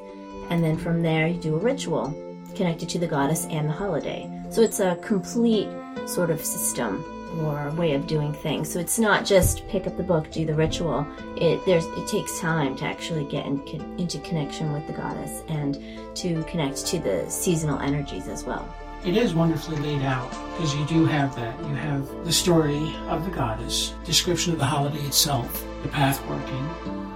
and 0.50 0.64
then 0.64 0.78
from 0.78 1.02
there 1.02 1.28
you 1.28 1.40
do 1.40 1.56
a 1.56 1.60
ritual 1.60 2.16
connected 2.56 2.90
to 2.90 3.00
the 3.00 3.08
goddess 3.08 3.46
and 3.46 3.68
the 3.68 3.74
holiday. 3.74 4.30
So 4.50 4.62
it's 4.62 4.80
a 4.80 4.96
complete 4.98 5.70
sort 6.06 6.30
of 6.30 6.44
system 6.44 7.04
or 7.40 7.72
way 7.72 7.94
of 7.94 8.08
doing 8.08 8.34
things. 8.34 8.72
So 8.72 8.80
it's 8.80 9.00
not 9.00 9.26
just 9.26 9.68
pick 9.68 9.88
up 9.88 9.96
the 9.98 10.04
book, 10.04 10.32
do 10.32 10.46
the 10.46 10.54
ritual. 10.54 11.06
It 11.38 11.64
there's 11.66 11.86
it 11.86 12.08
takes 12.08 12.40
time 12.40 12.76
to 12.78 12.86
actually 12.86 13.26
get 13.26 13.46
in, 13.46 13.62
into 13.98 14.20
connection 14.20 14.74
with 14.74 14.88
the 14.88 14.94
goddess 14.94 15.44
and 15.48 15.80
to 16.16 16.44
connect 16.44 16.86
to 16.88 17.00
the 17.00 17.30
seasonal 17.30 17.80
energies 17.80 18.28
as 18.28 18.44
well. 18.46 18.68
It 19.04 19.18
is 19.18 19.34
wonderfully 19.34 19.78
laid 19.78 20.04
out 20.04 20.30
because 20.52 20.76
you 20.76 20.86
do 20.86 21.06
have 21.06 21.36
that. 21.36 21.58
You 21.62 21.74
have 21.76 22.24
the 22.24 22.32
story 22.32 22.96
of 23.08 23.26
the 23.26 23.32
goddess, 23.32 23.96
description 24.06 24.54
of 24.54 24.60
the 24.60 24.66
holiday 24.66 25.00
itself, 25.02 25.66
the 25.82 25.90
path 25.90 26.24
working, 26.28 26.70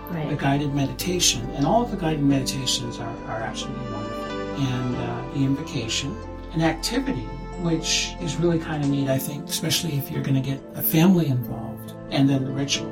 Right. 0.09 0.29
the 0.29 0.35
guided 0.35 0.73
meditation, 0.73 1.47
and 1.55 1.65
all 1.65 1.83
of 1.83 1.91
the 1.91 1.97
guided 1.97 2.23
meditations 2.23 2.99
are, 2.99 3.15
are 3.27 3.41
absolutely 3.41 3.91
wonderful. 3.91 4.23
And 4.63 4.95
uh, 4.95 5.33
the 5.33 5.43
invocation, 5.43 6.15
an 6.53 6.61
activity 6.61 7.27
which 7.61 8.13
is 8.21 8.35
really 8.37 8.59
kind 8.59 8.83
of 8.83 8.89
neat, 8.89 9.09
I 9.09 9.17
think, 9.17 9.47
especially 9.49 9.97
if 9.97 10.09
you're 10.11 10.23
going 10.23 10.41
to 10.41 10.47
get 10.49 10.61
a 10.75 10.81
family 10.81 11.27
involved, 11.27 11.93
and 12.11 12.29
then 12.29 12.45
the 12.45 12.51
ritual. 12.51 12.91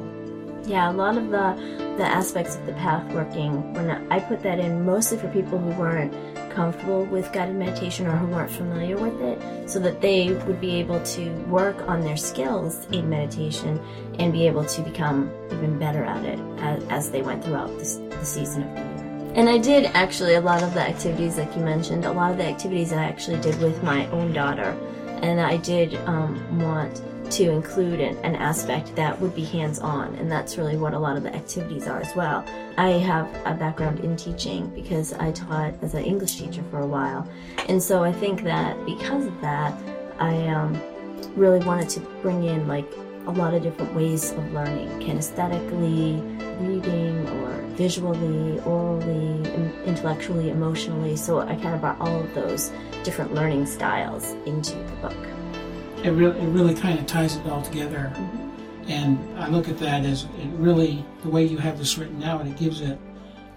Yeah, 0.66 0.90
a 0.92 0.94
lot 0.94 1.18
of 1.18 1.30
the 1.30 1.56
the 1.98 2.06
aspects 2.06 2.56
of 2.56 2.66
the 2.66 2.74
path 2.74 3.06
working 3.14 3.74
when 3.74 3.90
I 4.12 4.20
put 4.20 4.42
that 4.44 4.60
in 4.60 4.86
mostly 4.86 5.18
for 5.18 5.28
people 5.30 5.60
who 5.60 5.70
weren't 5.80 6.14
comfortable 6.54 7.06
with 7.06 7.32
guided 7.34 7.56
meditation 7.56 8.08
or 8.08 8.16
who 8.18 8.28
weren't 8.28 8.52
familiar 8.52 8.98
with 8.98 9.20
it 9.22 9.70
so 9.70 9.80
that 9.80 10.02
they 10.02 10.34
would 10.46 10.62
be 10.62 10.76
able 10.76 11.02
to 11.04 11.30
work 11.46 11.88
on 11.88 12.02
their 12.02 12.18
skills 12.18 12.88
in 12.92 13.10
meditation 13.10 13.80
and 14.20 14.32
be 14.32 14.48
able 14.48 14.66
to 14.66 14.82
become 14.82 15.32
even 15.52 15.78
better 15.80 16.04
at 16.04 16.24
it 16.26 16.40
as, 16.60 16.84
as 16.90 17.12
they 17.12 17.22
went 17.22 17.44
throughout 17.44 17.70
this, 17.78 17.96
the 17.96 18.26
season 18.26 18.64
of 18.64 18.76
the 18.76 18.82
year. 18.82 19.32
And 19.36 19.50
I 19.50 19.58
did 19.58 19.86
actually 19.96 20.36
a 20.36 20.42
lot 20.42 20.62
of 20.62 20.74
the 20.76 20.82
activities 20.82 21.38
like 21.38 21.56
you 21.56 21.64
mentioned, 21.64 22.06
a 22.06 22.12
lot 22.12 22.32
of 22.32 22.38
the 22.38 22.46
activities 22.46 22.94
I 22.94 23.04
actually 23.04 23.40
did 23.42 23.60
with 23.60 23.82
my 23.82 24.06
own 24.12 24.32
daughter. 24.32 24.78
And 25.24 25.42
I 25.42 25.58
did 25.58 25.96
um, 26.06 26.60
want 26.60 27.02
to 27.32 27.50
include 27.50 28.00
an, 28.00 28.18
an 28.18 28.36
aspect 28.36 28.96
that 28.96 29.20
would 29.20 29.36
be 29.36 29.44
hands-on 29.44 30.16
and 30.16 30.32
that's 30.32 30.58
really 30.58 30.78
what 30.78 30.94
a 30.94 31.00
lot 31.00 31.18
of 31.18 31.24
the 31.24 31.34
activities 31.36 31.88
are 31.88 32.02
as 32.02 32.16
well. 32.16 32.46
I 32.78 32.90
have 32.92 33.28
a 33.46 33.54
background 33.54 34.00
in 34.00 34.16
teaching 34.16 34.68
because 34.76 35.14
i 35.14 35.32
taught 35.32 35.74
as 35.82 35.94
an 35.94 36.04
english 36.04 36.36
teacher 36.36 36.64
for 36.70 36.80
a 36.80 36.86
while 36.86 37.28
and 37.70 37.82
so 37.82 38.04
i 38.04 38.12
think 38.12 38.44
that 38.44 38.74
because 38.86 39.26
of 39.26 39.42
that 39.42 39.74
i 40.20 40.48
um, 40.48 40.82
really 41.36 41.64
wanted 41.66 41.90
to 41.90 42.00
bring 42.22 42.44
in 42.44 42.68
like 42.68 42.90
a 43.26 43.32
lot 43.32 43.54
of 43.54 43.64
different 43.64 43.94
ways 43.96 44.32
of 44.32 44.54
learning 44.54 44.90
kinesthetically 45.00 46.22
reading 46.68 47.28
or 47.40 47.52
visually 47.76 48.60
orally 48.62 49.44
intellectually 49.86 50.50
emotionally 50.50 51.16
so 51.16 51.40
i 51.40 51.56
kind 51.56 51.74
of 51.74 51.82
brought 51.82 52.00
all 52.00 52.20
of 52.22 52.34
those 52.34 52.72
different 53.04 53.34
learning 53.34 53.66
styles 53.66 54.34
into 54.46 54.76
the 54.76 54.96
book 55.02 55.43
It 56.04 56.12
really, 56.12 56.40
it 56.40 56.48
really 56.50 56.74
kind 56.76 57.00
of 57.00 57.06
ties 57.06 57.38
it 57.38 57.48
all 57.48 57.62
together. 57.62 58.12
And 58.88 59.18
I 59.40 59.48
look 59.48 59.70
at 59.70 59.78
that 59.80 60.06
as 60.06 60.24
it 60.24 60.50
really, 60.54 61.06
the 61.24 61.30
way 61.30 61.46
you 61.46 61.58
have 61.58 61.78
this 61.78 61.98
written 61.98 62.22
out, 62.24 62.46
it 62.46 62.58
gives 62.58 62.82
it 62.82 63.00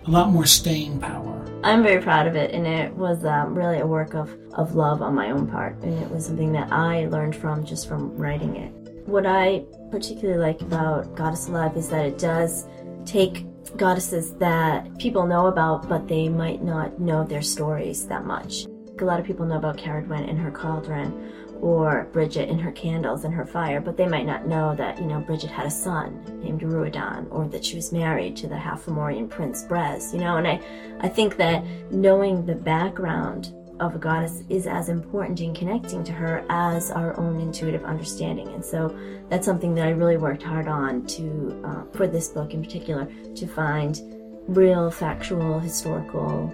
a 0.06 0.10
lot 0.10 0.30
more 0.30 0.46
staying 0.46 1.00
power. 1.00 1.44
I'm 1.64 1.82
very 1.82 2.00
proud 2.00 2.28
of 2.28 2.36
it, 2.36 2.52
and 2.52 2.64
it 2.64 2.92
was 2.94 3.24
um, 3.24 3.54
really 3.56 3.80
a 3.80 3.86
work 3.86 4.14
of, 4.14 4.36
of 4.52 4.76
love 4.76 5.02
on 5.02 5.14
my 5.14 5.32
own 5.32 5.48
part, 5.48 5.82
and 5.82 5.98
it 6.00 6.08
was 6.08 6.26
something 6.26 6.52
that 6.52 6.72
I 6.72 7.06
learned 7.06 7.34
from 7.34 7.64
just 7.64 7.88
from 7.88 8.16
writing 8.16 8.54
it. 8.54 8.70
What 9.06 9.26
I 9.26 9.64
particularly 9.90 10.40
like 10.40 10.60
about 10.60 11.16
Goddess 11.16 11.48
Alive 11.48 11.76
is 11.76 11.88
that 11.88 12.06
it 12.06 12.18
does 12.18 12.66
take 13.04 13.44
goddesses 13.76 14.34
that 14.34 14.96
people 14.98 15.26
know 15.26 15.46
about, 15.46 15.88
but 15.88 16.06
they 16.06 16.28
might 16.28 16.62
not 16.62 17.00
know 17.00 17.24
their 17.24 17.42
stories 17.42 18.06
that 18.06 18.24
much. 18.24 18.66
a 18.98 19.04
lot 19.04 19.20
of 19.20 19.26
people 19.26 19.44
know 19.44 19.56
about 19.58 19.76
Ceridwen 19.76 20.28
and 20.28 20.38
her 20.38 20.50
cauldron, 20.50 21.32
or 21.60 22.08
Bridget 22.12 22.48
and 22.48 22.60
her 22.60 22.72
candles 22.72 23.24
and 23.24 23.34
her 23.34 23.46
fire, 23.46 23.80
but 23.80 23.96
they 23.96 24.06
might 24.06 24.26
not 24.26 24.46
know 24.46 24.74
that, 24.76 24.98
you 24.98 25.06
know, 25.06 25.20
Bridget 25.20 25.50
had 25.50 25.66
a 25.66 25.70
son 25.70 26.22
named 26.42 26.62
Ruadan, 26.62 27.26
or 27.30 27.46
that 27.48 27.64
she 27.64 27.76
was 27.76 27.92
married 27.92 28.36
to 28.36 28.46
the 28.46 28.56
half 28.56 28.84
Fomorian 28.84 29.28
prince 29.28 29.64
Bres, 29.64 30.12
you 30.12 30.20
know, 30.20 30.36
and 30.36 30.46
I, 30.46 30.60
I 31.00 31.08
think 31.08 31.36
that 31.36 31.64
knowing 31.90 32.46
the 32.46 32.54
background 32.54 33.52
of 33.80 33.94
a 33.94 33.98
goddess 33.98 34.42
is 34.48 34.66
as 34.66 34.88
important 34.88 35.40
in 35.40 35.54
connecting 35.54 36.02
to 36.04 36.12
her 36.12 36.44
as 36.48 36.90
our 36.90 37.18
own 37.20 37.40
intuitive 37.40 37.84
understanding. 37.84 38.48
And 38.48 38.64
so 38.64 38.96
that's 39.28 39.44
something 39.44 39.74
that 39.74 39.86
I 39.86 39.90
really 39.90 40.16
worked 40.16 40.42
hard 40.42 40.66
on 40.66 41.04
to, 41.06 41.62
uh, 41.64 41.96
for 41.96 42.06
this 42.06 42.28
book 42.30 42.54
in 42.54 42.62
particular, 42.62 43.06
to 43.34 43.46
find 43.46 44.00
real 44.48 44.90
factual 44.90 45.58
historical 45.58 46.50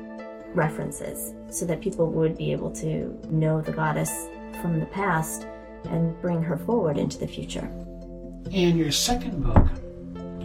references 0.54 1.34
so 1.48 1.64
that 1.66 1.80
people 1.80 2.10
would 2.10 2.36
be 2.36 2.50
able 2.52 2.70
to 2.72 3.16
know 3.30 3.60
the 3.60 3.72
goddess 3.72 4.28
from 4.60 4.80
the 4.80 4.86
past 4.86 5.46
and 5.84 6.20
bring 6.20 6.42
her 6.42 6.56
forward 6.56 6.98
into 6.98 7.18
the 7.18 7.26
future. 7.26 7.68
And 8.52 8.78
your 8.78 8.92
second 8.92 9.42
book, 9.42 9.66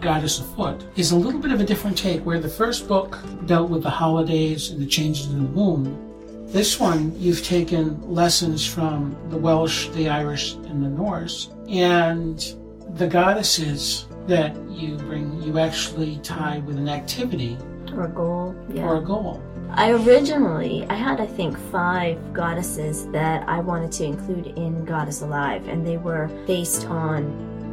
Goddess 0.00 0.40
Afoot, 0.40 0.84
is 0.96 1.12
a 1.12 1.16
little 1.16 1.40
bit 1.40 1.52
of 1.52 1.60
a 1.60 1.64
different 1.64 1.98
take. 1.98 2.24
Where 2.24 2.40
the 2.40 2.48
first 2.48 2.88
book 2.88 3.18
dealt 3.46 3.70
with 3.70 3.82
the 3.82 3.90
holidays 3.90 4.70
and 4.70 4.80
the 4.80 4.86
changes 4.86 5.26
in 5.26 5.44
the 5.44 5.50
moon, 5.50 6.46
this 6.46 6.80
one 6.80 7.12
you've 7.20 7.44
taken 7.44 8.00
lessons 8.10 8.66
from 8.66 9.16
the 9.28 9.36
Welsh, 9.36 9.88
the 9.88 10.08
Irish, 10.08 10.54
and 10.54 10.82
the 10.82 10.88
Norse, 10.88 11.50
and 11.68 12.54
the 12.94 13.06
goddesses 13.06 14.06
that 14.26 14.56
you 14.70 14.96
bring, 14.96 15.42
you 15.42 15.58
actually 15.58 16.18
tie 16.22 16.58
with 16.60 16.78
an 16.78 16.88
activity 16.88 17.58
Or 17.94 18.04
a 18.04 18.08
goal, 18.08 18.54
yeah. 18.72 18.84
or 18.84 18.96
a 18.96 19.00
goal. 19.00 19.42
I 19.70 19.92
originally, 19.92 20.84
I 20.88 20.94
had 20.94 21.20
I 21.20 21.26
think 21.26 21.56
five 21.70 22.32
goddesses 22.32 23.06
that 23.08 23.48
I 23.48 23.60
wanted 23.60 23.92
to 23.92 24.04
include 24.04 24.46
in 24.58 24.84
Goddess 24.84 25.20
Alive, 25.20 25.68
and 25.68 25.86
they 25.86 25.98
were 25.98 26.26
based 26.46 26.86
on, 26.86 27.22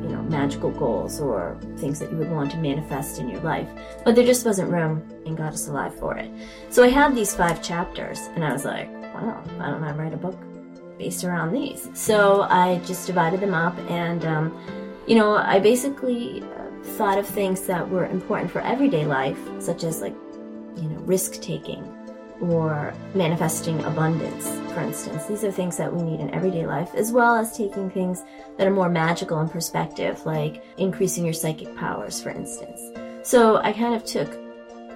you 0.04 0.10
know, 0.10 0.22
magical 0.24 0.70
goals 0.70 1.20
or 1.20 1.58
things 1.78 2.00
that 2.00 2.12
you 2.12 2.18
would 2.18 2.30
want 2.30 2.52
to 2.52 2.58
manifest 2.58 3.20
in 3.20 3.30
your 3.30 3.42
life. 3.42 3.68
But 4.04 4.16
there 4.16 4.26
just 4.26 4.46
wasn't 4.46 4.72
room 4.72 5.04
in 5.26 5.36
Goddess 5.36 5.68
Alive 5.68 5.98
for 5.98 6.16
it. 6.18 6.30
So 6.70 6.84
I 6.84 6.90
had 6.90 7.16
these 7.16 7.34
five 7.34 7.64
chapters, 7.64 8.30
and 8.36 8.46
I 8.46 8.52
was 8.52 8.66
like, 8.66 8.92
wow, 9.16 9.42
why 9.58 9.72
don't 9.72 9.84
I 9.84 9.94
write 9.94 10.14
a 10.14 10.18
book 10.18 10.38
based 11.00 11.24
around 11.24 11.54
these? 11.54 11.90
So 11.94 12.44
I 12.44 12.82
just 12.86 13.08
divided 13.08 13.40
them 13.40 13.54
up, 13.54 13.76
and, 13.90 14.26
um, 14.26 14.56
you 15.08 15.16
know, 15.16 15.38
I 15.38 15.60
basically 15.60 16.44
uh, 16.44 16.84
thought 16.98 17.18
of 17.18 17.26
things 17.26 17.62
that 17.62 17.90
were 17.90 18.06
important 18.06 18.52
for 18.52 18.60
everyday 18.62 19.06
life, 19.06 19.40
such 19.60 19.84
as 19.84 20.02
like 20.02 20.14
you 20.78 20.90
know, 20.90 21.00
risk 21.02 21.42
taking 21.42 21.84
or 22.42 22.94
manifesting 23.14 23.82
abundance, 23.86 24.50
for 24.74 24.82
instance. 24.82 25.26
These 25.26 25.44
are 25.44 25.52
things 25.52 25.78
that 25.78 25.94
we 25.94 26.02
need 26.02 26.20
in 26.20 26.34
everyday 26.34 26.66
life, 26.66 26.94
as 26.96 27.12
well 27.12 27.36
as 27.36 27.56
taking 27.56 27.90
things 27.90 28.24
that 28.58 28.68
are 28.68 28.72
more 28.72 28.90
magical 28.90 29.40
in 29.40 29.48
perspective, 29.48 30.26
like 30.26 30.64
increasing 30.78 31.24
your 31.24 31.34
psychic 31.34 31.74
powers, 31.76 32.22
for 32.22 32.30
instance. 32.30 32.82
So 33.24 33.58
I 33.58 33.72
kind 33.72 33.96
of 33.96 34.04
took 34.04 34.30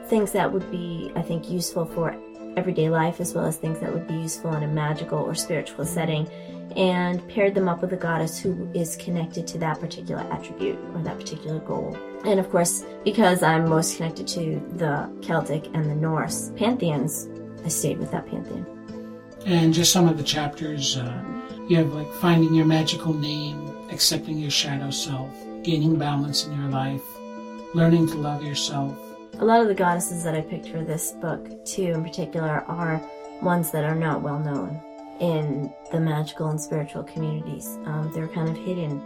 things 0.08 0.32
that 0.34 0.52
would 0.52 0.70
be, 0.70 1.12
I 1.16 1.22
think, 1.22 1.50
useful 1.50 1.86
for 1.86 2.16
everyday 2.58 2.90
life, 2.90 3.22
as 3.22 3.34
well 3.34 3.46
as 3.46 3.56
things 3.56 3.80
that 3.80 3.94
would 3.94 4.08
be 4.08 4.16
useful 4.16 4.54
in 4.54 4.64
a 4.64 4.68
magical 4.68 5.20
or 5.20 5.34
spiritual 5.34 5.86
setting, 5.86 6.28
and 6.76 7.26
paired 7.30 7.56
them 7.56 7.70
up 7.70 7.82
with 7.82 7.94
a 7.94 7.98
goddess 7.98 8.38
who 8.38 8.70
is 8.74 8.96
connected 8.98 9.48
to 9.48 9.58
that 9.60 9.80
particular 9.80 10.22
attribute 10.32 10.78
or 10.94 11.02
that 11.04 11.18
particular 11.18 11.60
goal. 11.60 11.98
And 12.26 12.40
of 12.40 12.50
course, 12.50 12.86
because 13.04 13.44
I'm 13.44 13.70
most 13.70 13.98
connected 13.98 14.28
to 14.30 14.62
the 14.76 15.10
Celtic 15.22 15.68
and 15.74 15.90
the 15.90 15.96
Norse 15.96 16.52
pantheons, 16.58 17.30
I 17.64 17.70
stayed 17.70 17.98
with 17.98 18.12
that 18.12 18.28
pantheon. 18.28 18.66
And 19.46 19.74
just 19.74 19.94
some 19.94 20.08
of 20.08 20.18
the 20.18 20.24
chapters, 20.24 20.98
uh, 20.98 21.24
you 21.68 21.78
have 21.78 21.94
like 21.94 22.12
finding 22.16 22.54
your 22.54 22.66
magical 22.66 23.14
name, 23.14 23.74
accepting 23.92 24.38
your 24.38 24.52
shadow 24.52 24.92
self, 24.92 25.30
gaining 25.64 25.98
balance 25.98 26.46
in 26.46 26.60
your 26.60 26.70
life, 26.70 27.02
learning 27.74 28.08
to 28.08 28.16
love 28.16 28.44
yourself. 28.44 28.98
A 29.40 29.46
lot 29.46 29.62
of 29.62 29.68
the 29.68 29.76
goddesses 29.76 30.24
that 30.24 30.36
I 30.36 30.42
picked 30.42 30.68
for 30.68 30.84
this 30.84 31.14
book, 31.14 31.66
too, 31.66 31.84
in 31.84 32.04
particular, 32.04 32.66
are 32.68 33.02
ones 33.42 33.72
that 33.72 33.86
are 33.86 33.96
not 33.96 34.22
well 34.22 34.40
known 34.40 34.82
in 35.22 35.74
the 35.92 36.00
magical 36.00 36.50
and 36.50 36.60
spiritual 36.60 37.04
communities. 37.04 37.78
Um, 37.86 38.12
they're 38.14 38.28
kind 38.28 38.50
of 38.50 38.58
hidden. 38.58 39.00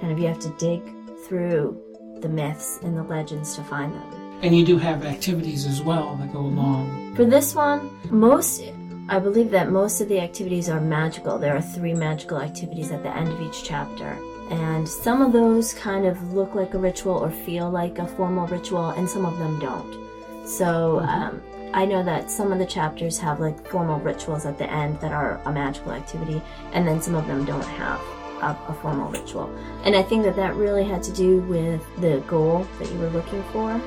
Kind 0.00 0.12
of, 0.12 0.18
you 0.18 0.26
have 0.26 0.40
to 0.40 0.50
dig 0.58 0.82
through 1.26 1.80
the 2.22 2.28
myths 2.28 2.78
and 2.82 2.96
the 2.96 3.02
legends 3.02 3.54
to 3.56 3.62
find 3.64 3.92
them. 3.92 4.38
And 4.42 4.56
you 4.56 4.64
do 4.64 4.78
have 4.78 5.04
activities 5.04 5.66
as 5.66 5.82
well 5.82 6.16
that 6.16 6.32
go 6.32 6.40
along. 6.40 7.14
For 7.14 7.24
this 7.24 7.54
one, 7.54 7.90
most 8.10 8.62
I 9.08 9.18
believe 9.18 9.50
that 9.50 9.70
most 9.70 10.00
of 10.00 10.08
the 10.08 10.20
activities 10.20 10.68
are 10.68 10.80
magical. 10.80 11.38
There 11.38 11.54
are 11.56 11.60
three 11.60 11.92
magical 11.92 12.40
activities 12.40 12.92
at 12.92 13.02
the 13.02 13.14
end 13.14 13.28
of 13.28 13.40
each 13.40 13.64
chapter. 13.64 14.16
And 14.50 14.88
some 14.88 15.22
of 15.22 15.32
those 15.32 15.74
kind 15.74 16.06
of 16.06 16.32
look 16.34 16.54
like 16.54 16.74
a 16.74 16.78
ritual 16.78 17.16
or 17.16 17.30
feel 17.30 17.70
like 17.70 17.98
a 17.98 18.06
formal 18.06 18.46
ritual, 18.46 18.90
and 18.90 19.08
some 19.08 19.24
of 19.24 19.38
them 19.38 19.58
don't. 19.58 20.46
So 20.46 21.00
um, 21.00 21.42
I 21.74 21.84
know 21.84 22.02
that 22.02 22.30
some 22.30 22.52
of 22.52 22.58
the 22.58 22.66
chapters 22.66 23.18
have 23.18 23.40
like 23.40 23.66
formal 23.68 23.98
rituals 24.00 24.46
at 24.46 24.58
the 24.58 24.70
end 24.70 25.00
that 25.00 25.12
are 25.12 25.40
a 25.46 25.52
magical 25.52 25.92
activity, 25.92 26.40
and 26.72 26.86
then 26.86 27.00
some 27.00 27.14
of 27.14 27.26
them 27.26 27.44
don't 27.44 27.64
have 27.64 28.00
a, 28.42 28.58
a 28.68 28.74
formal 28.82 29.10
ritual. 29.10 29.50
And 29.84 29.96
I 29.96 30.02
think 30.02 30.24
that 30.24 30.36
that 30.36 30.54
really 30.54 30.84
had 30.84 31.02
to 31.04 31.12
do 31.12 31.40
with 31.42 31.82
the 32.00 32.18
goal 32.26 32.66
that 32.78 32.90
you 32.90 32.98
were 32.98 33.10
looking 33.10 33.42
for 33.44 33.80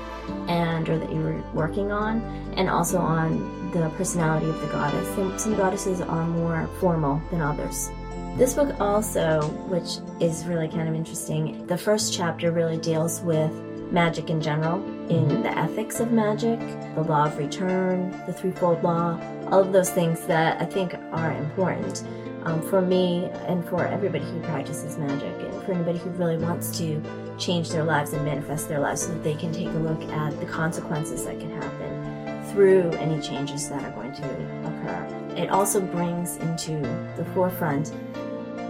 and 0.47 0.89
or 0.89 0.97
that 0.97 1.11
you 1.11 1.19
were 1.19 1.43
working 1.53 1.91
on 1.91 2.21
and 2.57 2.69
also 2.69 2.97
on 2.97 3.71
the 3.71 3.89
personality 3.89 4.49
of 4.49 4.59
the 4.61 4.67
goddess. 4.67 5.07
Some, 5.15 5.37
some 5.37 5.55
goddesses 5.55 6.01
are 6.01 6.25
more 6.25 6.67
formal 6.79 7.21
than 7.29 7.41
others. 7.41 7.91
This 8.37 8.53
book 8.53 8.75
also 8.81 9.41
which 9.69 9.99
is 10.19 10.45
really 10.45 10.67
kind 10.67 10.89
of 10.89 10.95
interesting 10.95 11.65
the 11.67 11.77
first 11.77 12.13
chapter 12.13 12.51
really 12.51 12.77
deals 12.77 13.21
with 13.21 13.51
magic 13.91 14.29
in 14.29 14.41
general 14.41 14.83
in 15.09 15.27
mm-hmm. 15.27 15.41
the 15.43 15.57
ethics 15.57 15.99
of 15.99 16.11
magic 16.11 16.59
the 16.95 17.01
law 17.01 17.25
of 17.25 17.37
return 17.37 18.11
the 18.25 18.33
threefold 18.33 18.83
law 18.83 19.19
all 19.51 19.61
of 19.61 19.71
those 19.71 19.89
things 19.91 20.25
that 20.25 20.59
i 20.61 20.65
think 20.65 20.95
are 21.11 21.31
important 21.33 22.03
um, 22.45 22.61
for 22.61 22.81
me 22.81 23.25
and 23.47 23.67
for 23.67 23.85
everybody 23.85 24.23
who 24.25 24.39
practices 24.41 24.97
magic 24.97 25.33
and 25.39 25.63
for 25.63 25.73
anybody 25.73 25.97
who 25.97 26.09
really 26.11 26.37
wants 26.37 26.77
to 26.77 27.01
change 27.37 27.69
their 27.69 27.83
lives 27.83 28.13
and 28.13 28.23
manifest 28.23 28.69
their 28.69 28.79
lives 28.79 29.01
so 29.01 29.13
that 29.13 29.23
they 29.23 29.35
can 29.35 29.51
take 29.51 29.67
a 29.67 29.79
look 29.79 30.01
at 30.11 30.39
the 30.39 30.45
consequences 30.45 31.25
that 31.25 31.39
can 31.39 31.49
happen 31.61 32.43
through 32.51 32.89
any 32.91 33.19
changes 33.21 33.67
that 33.69 33.83
are 33.83 33.91
going 33.91 34.13
to 34.13 34.23
occur. 34.23 35.33
It 35.35 35.49
also 35.49 35.81
brings 35.81 36.37
into 36.37 36.79
the 37.17 37.25
forefront 37.33 37.91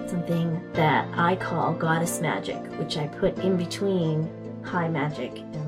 something 0.08 0.62
that 0.74 1.08
I 1.14 1.36
call 1.36 1.74
goddess 1.74 2.22
magic, 2.22 2.58
which 2.80 2.98
I 2.98 3.08
put 3.08 3.38
in 3.40 3.58
between 3.58 4.30
high 4.64 4.88
magic 4.88 5.38
and 5.38 5.54
magic. 5.54 5.64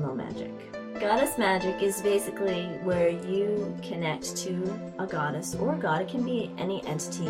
Goddess 1.00 1.38
magic 1.38 1.80
is 1.80 2.02
basically 2.02 2.64
where 2.82 3.08
you 3.08 3.72
connect 3.82 4.36
to 4.38 4.92
a 4.98 5.06
goddess 5.06 5.54
or 5.54 5.74
a 5.74 5.78
god. 5.78 6.02
It 6.02 6.08
can 6.08 6.24
be 6.24 6.50
any 6.58 6.84
entity. 6.86 7.28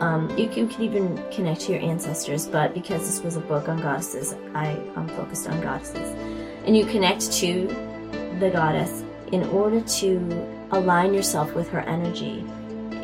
Um, 0.00 0.28
you, 0.36 0.48
can, 0.48 0.64
you 0.64 0.66
can 0.66 0.82
even 0.82 1.30
connect 1.30 1.60
to 1.62 1.72
your 1.72 1.80
ancestors, 1.80 2.48
but 2.48 2.74
because 2.74 3.02
this 3.02 3.22
was 3.22 3.36
a 3.36 3.40
book 3.40 3.68
on 3.68 3.80
goddesses, 3.80 4.34
I 4.52 4.70
am 4.96 5.06
focused 5.10 5.48
on 5.48 5.60
goddesses. 5.60 6.12
And 6.66 6.76
you 6.76 6.86
connect 6.86 7.30
to 7.34 7.68
the 8.40 8.50
goddess 8.50 9.04
in 9.30 9.44
order 9.44 9.80
to 9.80 10.66
align 10.72 11.14
yourself 11.14 11.54
with 11.54 11.68
her 11.68 11.80
energy 11.80 12.44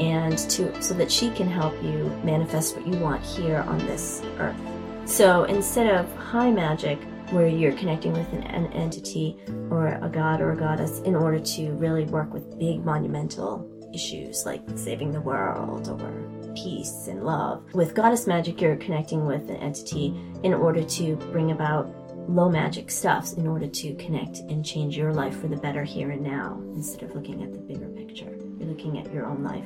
and 0.01 0.37
to 0.37 0.83
so 0.83 0.93
that 0.95 1.13
she 1.13 1.31
can 1.31 1.47
help 1.49 1.81
you 1.85 2.11
manifest 2.25 2.77
what 2.77 2.85
you 2.85 2.99
want 2.99 3.23
here 3.23 3.59
on 3.69 3.79
this 3.87 4.23
earth. 4.39 4.57
So 5.05 5.45
instead 5.45 5.95
of 5.95 6.13
high 6.17 6.51
magic, 6.51 6.99
where 7.33 7.49
you're 7.49 7.73
connecting 7.73 8.13
with 8.13 8.33
an, 8.33 8.43
an 8.45 8.73
entity 8.73 9.37
or 9.71 9.89
a 10.03 10.09
god 10.09 10.41
or 10.41 10.53
a 10.53 10.57
goddess 10.57 11.01
in 11.01 11.15
order 11.15 11.39
to 11.39 11.73
really 11.73 12.05
work 12.05 12.33
with 12.33 12.59
big 12.59 12.85
monumental 12.85 13.69
issues 13.95 14.47
like 14.47 14.63
saving 14.77 15.11
the 15.11 15.21
world 15.21 15.89
or 15.89 16.53
peace 16.55 17.07
and 17.09 17.25
love. 17.25 17.63
With 17.75 17.95
goddess 17.95 18.27
magic, 18.27 18.61
you're 18.61 18.77
connecting 18.77 19.27
with 19.27 19.49
an 19.51 19.57
entity 19.57 20.15
in 20.43 20.55
order 20.55 20.83
to 20.83 21.17
bring 21.17 21.53
about 21.53 21.89
low 22.29 22.49
magic 22.49 22.91
stuffs 22.91 23.33
in 23.33 23.47
order 23.47 23.67
to 23.67 23.95
connect 23.95 24.39
and 24.39 24.65
change 24.65 24.97
your 24.97 25.13
life 25.13 25.41
for 25.41 25.49
the 25.49 25.57
better 25.57 25.83
here 25.83 26.11
and 26.11 26.23
now 26.23 26.61
instead 26.75 27.03
of 27.03 27.15
looking 27.15 27.43
at 27.43 27.53
the 27.53 27.59
bigger 27.59 27.89
picture. 27.89 28.37
You're 28.59 28.69
looking 28.69 28.99
at 28.99 29.13
your 29.13 29.27
own 29.27 29.43
life, 29.43 29.65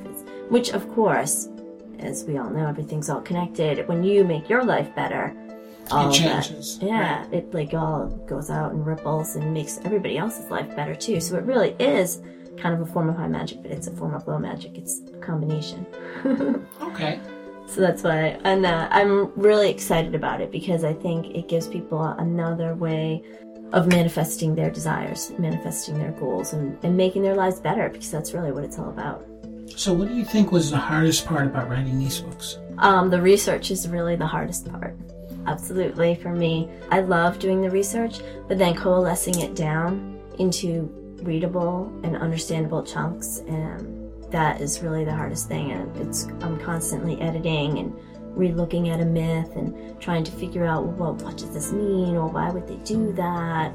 which 0.49 0.69
of 0.71 0.87
course, 0.93 1.49
as 1.99 2.23
we 2.25 2.37
all 2.37 2.49
know, 2.49 2.67
everything's 2.67 3.09
all 3.09 3.21
connected. 3.21 3.87
When 3.87 4.03
you 4.03 4.23
make 4.23 4.49
your 4.49 4.63
life 4.63 4.93
better, 4.95 5.35
all 5.91 6.09
it 6.09 6.17
of 6.17 6.23
that- 6.23 6.43
changes. 6.43 6.79
yeah, 6.81 7.19
Right. 7.23 7.33
it 7.33 7.53
like 7.53 7.73
all 7.73 8.07
goes 8.27 8.49
out 8.49 8.71
and 8.73 8.85
ripples 8.85 9.35
and 9.35 9.53
makes 9.53 9.79
everybody 9.85 10.17
else's 10.17 10.49
life 10.49 10.75
better 10.75 10.95
too. 10.95 11.19
So 11.19 11.37
it 11.37 11.43
really 11.43 11.75
is 11.79 12.21
kind 12.57 12.73
of 12.73 12.81
a 12.81 12.85
form 12.91 13.09
of 13.09 13.15
high 13.17 13.27
magic, 13.27 13.61
but 13.61 13.71
it's 13.71 13.87
a 13.87 13.91
form 13.91 14.13
of 14.13 14.27
low 14.27 14.39
magic. 14.39 14.77
It's 14.77 15.01
a 15.13 15.17
combination. 15.19 15.85
Okay. 16.81 17.19
So 17.67 17.81
that's 17.81 18.03
why, 18.03 18.39
and 18.43 18.65
uh, 18.65 18.87
I'm 18.91 19.31
really 19.35 19.69
excited 19.71 20.13
about 20.15 20.39
it 20.39 20.51
because 20.51 20.83
I 20.83 20.93
think 20.93 21.35
it 21.35 21.47
gives 21.49 21.67
people 21.67 22.01
another 22.03 22.75
way 22.75 23.23
of 23.73 23.87
manifesting 23.87 24.53
their 24.55 24.69
desires, 24.69 25.31
manifesting 25.39 25.97
their 25.97 26.11
goals, 26.11 26.53
and, 26.53 26.77
and 26.83 26.95
making 26.95 27.23
their 27.23 27.33
lives 27.35 27.59
better 27.59 27.89
because 27.89 28.11
that's 28.11 28.33
really 28.33 28.51
what 28.51 28.63
it's 28.63 28.77
all 28.77 28.89
about. 28.89 29.25
So, 29.75 29.91
what 29.93 30.07
do 30.07 30.13
you 30.13 30.23
think 30.23 30.51
was 30.51 30.69
the 30.69 30.77
hardest 30.77 31.25
part 31.25 31.47
about 31.47 31.67
writing 31.69 31.97
these 31.97 32.21
books? 32.21 32.59
Um, 32.77 33.09
the 33.09 33.19
research 33.21 33.71
is 33.71 33.89
really 33.89 34.15
the 34.15 34.27
hardest 34.27 34.71
part. 34.71 34.95
Absolutely, 35.47 36.15
for 36.15 36.31
me. 36.31 36.69
I 36.89 37.01
love 37.01 37.39
doing 37.39 37.61
the 37.61 37.69
research, 37.69 38.19
but 38.47 38.57
then 38.57 38.75
coalescing 38.75 39.39
it 39.41 39.55
down 39.55 40.19
into 40.39 40.89
readable 41.21 41.91
and 42.03 42.17
understandable 42.17 42.83
chunks, 42.83 43.39
and 43.47 44.11
that 44.31 44.59
is 44.59 44.81
really 44.81 45.05
the 45.05 45.13
hardest 45.13 45.47
thing. 45.47 45.71
And 45.71 45.95
it's 45.97 46.25
I'm 46.41 46.59
constantly 46.59 47.19
editing 47.21 47.79
and 47.79 47.95
re-looking 48.35 48.89
at 48.89 48.99
a 48.99 49.05
myth 49.05 49.55
and 49.55 49.99
trying 50.01 50.23
to 50.23 50.31
figure 50.31 50.65
out 50.65 50.85
well 50.85 51.13
what 51.15 51.37
does 51.37 51.51
this 51.51 51.71
mean 51.71 52.15
or 52.15 52.27
why 52.27 52.49
would 52.49 52.67
they 52.67 52.75
do 52.77 53.13
that. 53.13 53.71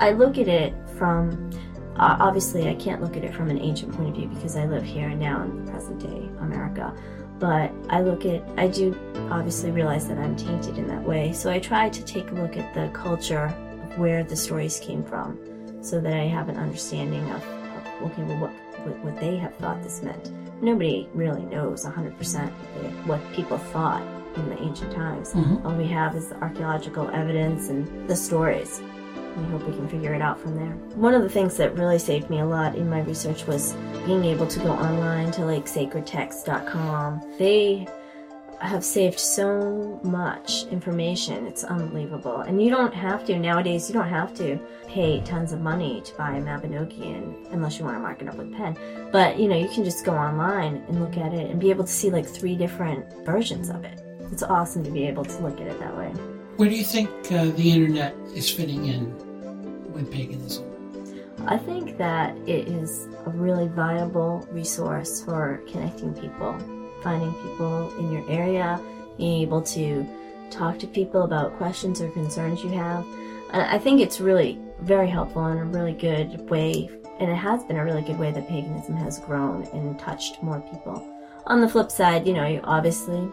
I 0.00 0.10
look 0.10 0.38
at 0.38 0.48
it 0.48 0.74
from 0.98 1.50
obviously 1.96 2.68
I 2.68 2.74
can't 2.74 3.00
look 3.00 3.16
at 3.16 3.24
it 3.24 3.34
from 3.34 3.48
an 3.48 3.58
ancient 3.58 3.92
point 3.94 4.10
of 4.10 4.16
view 4.16 4.28
because 4.28 4.56
I 4.56 4.66
live 4.66 4.82
here 4.82 5.08
now 5.10 5.42
in 5.44 5.66
present 5.66 6.00
day 6.00 6.28
America 6.40 6.94
but 7.42 7.72
I 7.90 8.02
look 8.02 8.24
at, 8.24 8.40
I 8.56 8.68
do 8.68 8.96
obviously 9.32 9.72
realize 9.72 10.06
that 10.06 10.16
I'm 10.16 10.36
tainted 10.36 10.78
in 10.78 10.86
that 10.86 11.02
way. 11.02 11.32
So 11.32 11.50
I 11.50 11.58
try 11.58 11.88
to 11.88 12.04
take 12.04 12.30
a 12.30 12.34
look 12.34 12.56
at 12.56 12.72
the 12.72 12.88
culture 12.96 13.46
of 13.82 13.98
where 13.98 14.22
the 14.22 14.36
stories 14.36 14.78
came 14.78 15.02
from 15.02 15.36
so 15.82 16.00
that 16.00 16.12
I 16.14 16.28
have 16.28 16.48
an 16.48 16.56
understanding 16.56 17.28
of, 17.32 17.42
of 17.44 18.12
okay, 18.12 18.22
well, 18.22 18.38
what, 18.38 18.52
what, 18.86 18.96
what 19.04 19.20
they 19.20 19.36
have 19.38 19.52
thought 19.56 19.82
this 19.82 20.04
meant. 20.04 20.30
Nobody 20.62 21.08
really 21.14 21.42
knows 21.42 21.84
100% 21.84 22.48
what 23.06 23.20
people 23.32 23.58
thought 23.58 24.02
in 24.36 24.48
the 24.48 24.62
ancient 24.62 24.92
times. 24.92 25.32
Mhm. 25.32 25.64
All 25.64 25.74
we 25.74 25.88
have 25.88 26.14
is 26.14 26.28
the 26.28 26.36
archaeological 26.36 27.10
evidence 27.10 27.70
and 27.70 28.08
the 28.08 28.14
stories. 28.14 28.80
We 29.36 29.44
hope 29.44 29.66
we 29.66 29.74
can 29.74 29.88
figure 29.88 30.14
it 30.14 30.22
out 30.22 30.40
from 30.40 30.56
there. 30.56 30.72
One 30.96 31.14
of 31.14 31.22
the 31.22 31.28
things 31.28 31.56
that 31.56 31.74
really 31.76 31.98
saved 31.98 32.30
me 32.30 32.40
a 32.40 32.44
lot 32.46 32.74
in 32.74 32.88
my 32.88 33.00
research 33.00 33.46
was 33.46 33.74
being 34.06 34.24
able 34.24 34.46
to 34.46 34.60
go 34.60 34.70
online 34.70 35.30
to 35.32 35.44
like 35.44 35.66
sacredtext.com. 35.66 37.36
They 37.38 37.86
have 38.62 38.84
saved 38.84 39.18
so 39.18 40.00
much 40.04 40.64
information. 40.66 41.46
It's 41.46 41.64
unbelievable. 41.64 42.40
And 42.40 42.62
you 42.62 42.70
don't 42.70 42.94
have 42.94 43.24
to, 43.26 43.36
nowadays, 43.38 43.88
you 43.88 43.94
don't 43.94 44.08
have 44.08 44.34
to 44.34 44.58
pay 44.86 45.20
tons 45.22 45.52
of 45.52 45.60
money 45.60 46.00
to 46.02 46.14
buy 46.14 46.36
a 46.36 46.40
Mabinogion 46.40 47.52
unless 47.52 47.78
you 47.78 47.84
want 47.84 47.96
to 47.96 48.00
mark 48.00 48.22
it 48.22 48.28
up 48.28 48.36
with 48.36 48.52
pen. 48.54 48.76
But, 49.10 49.38
you 49.38 49.48
know, 49.48 49.56
you 49.56 49.68
can 49.68 49.84
just 49.84 50.04
go 50.04 50.12
online 50.12 50.84
and 50.88 51.00
look 51.00 51.16
at 51.16 51.34
it 51.34 51.50
and 51.50 51.60
be 51.60 51.70
able 51.70 51.84
to 51.84 51.92
see 51.92 52.10
like 52.10 52.26
three 52.26 52.54
different 52.54 53.04
versions 53.24 53.68
of 53.68 53.84
it. 53.84 54.00
It's 54.30 54.42
awesome 54.42 54.84
to 54.84 54.90
be 54.90 55.06
able 55.06 55.24
to 55.24 55.38
look 55.38 55.60
at 55.60 55.66
it 55.66 55.78
that 55.80 55.96
way. 55.96 56.12
Where 56.56 56.68
do 56.68 56.76
you 56.76 56.84
think 56.84 57.10
uh, 57.32 57.46
the 57.46 57.72
internet 57.72 58.14
is 58.34 58.50
fitting 58.50 58.86
in 58.86 59.92
with 59.92 60.12
paganism? 60.12 60.66
I 61.46 61.56
think 61.56 61.96
that 61.96 62.36
it 62.46 62.68
is 62.68 63.08
a 63.26 63.30
really 63.30 63.68
viable 63.68 64.46
resource 64.52 65.24
for 65.24 65.62
connecting 65.66 66.14
people, 66.14 66.56
finding 67.02 67.32
people 67.42 67.90
in 67.98 68.12
your 68.12 68.28
area, 68.30 68.80
being 69.16 69.42
able 69.42 69.62
to 69.62 70.06
talk 70.50 70.78
to 70.80 70.86
people 70.86 71.22
about 71.22 71.56
questions 71.56 72.00
or 72.02 72.10
concerns 72.10 72.62
you 72.62 72.70
have. 72.70 73.04
I 73.50 73.78
think 73.78 74.00
it's 74.00 74.20
really 74.20 74.60
very 74.82 75.08
helpful 75.08 75.46
and 75.46 75.58
a 75.58 75.64
really 75.64 75.94
good 75.94 76.48
way, 76.50 76.90
and 77.18 77.30
it 77.30 77.36
has 77.36 77.64
been 77.64 77.76
a 77.76 77.84
really 77.84 78.02
good 78.02 78.18
way 78.18 78.30
that 78.30 78.48
paganism 78.48 78.94
has 78.96 79.18
grown 79.20 79.64
and 79.72 79.98
touched 79.98 80.42
more 80.42 80.60
people. 80.60 81.08
On 81.46 81.60
the 81.60 81.68
flip 81.68 81.90
side, 81.90 82.26
you 82.26 82.34
know, 82.34 82.46
you 82.46 82.60
obviously 82.62 83.28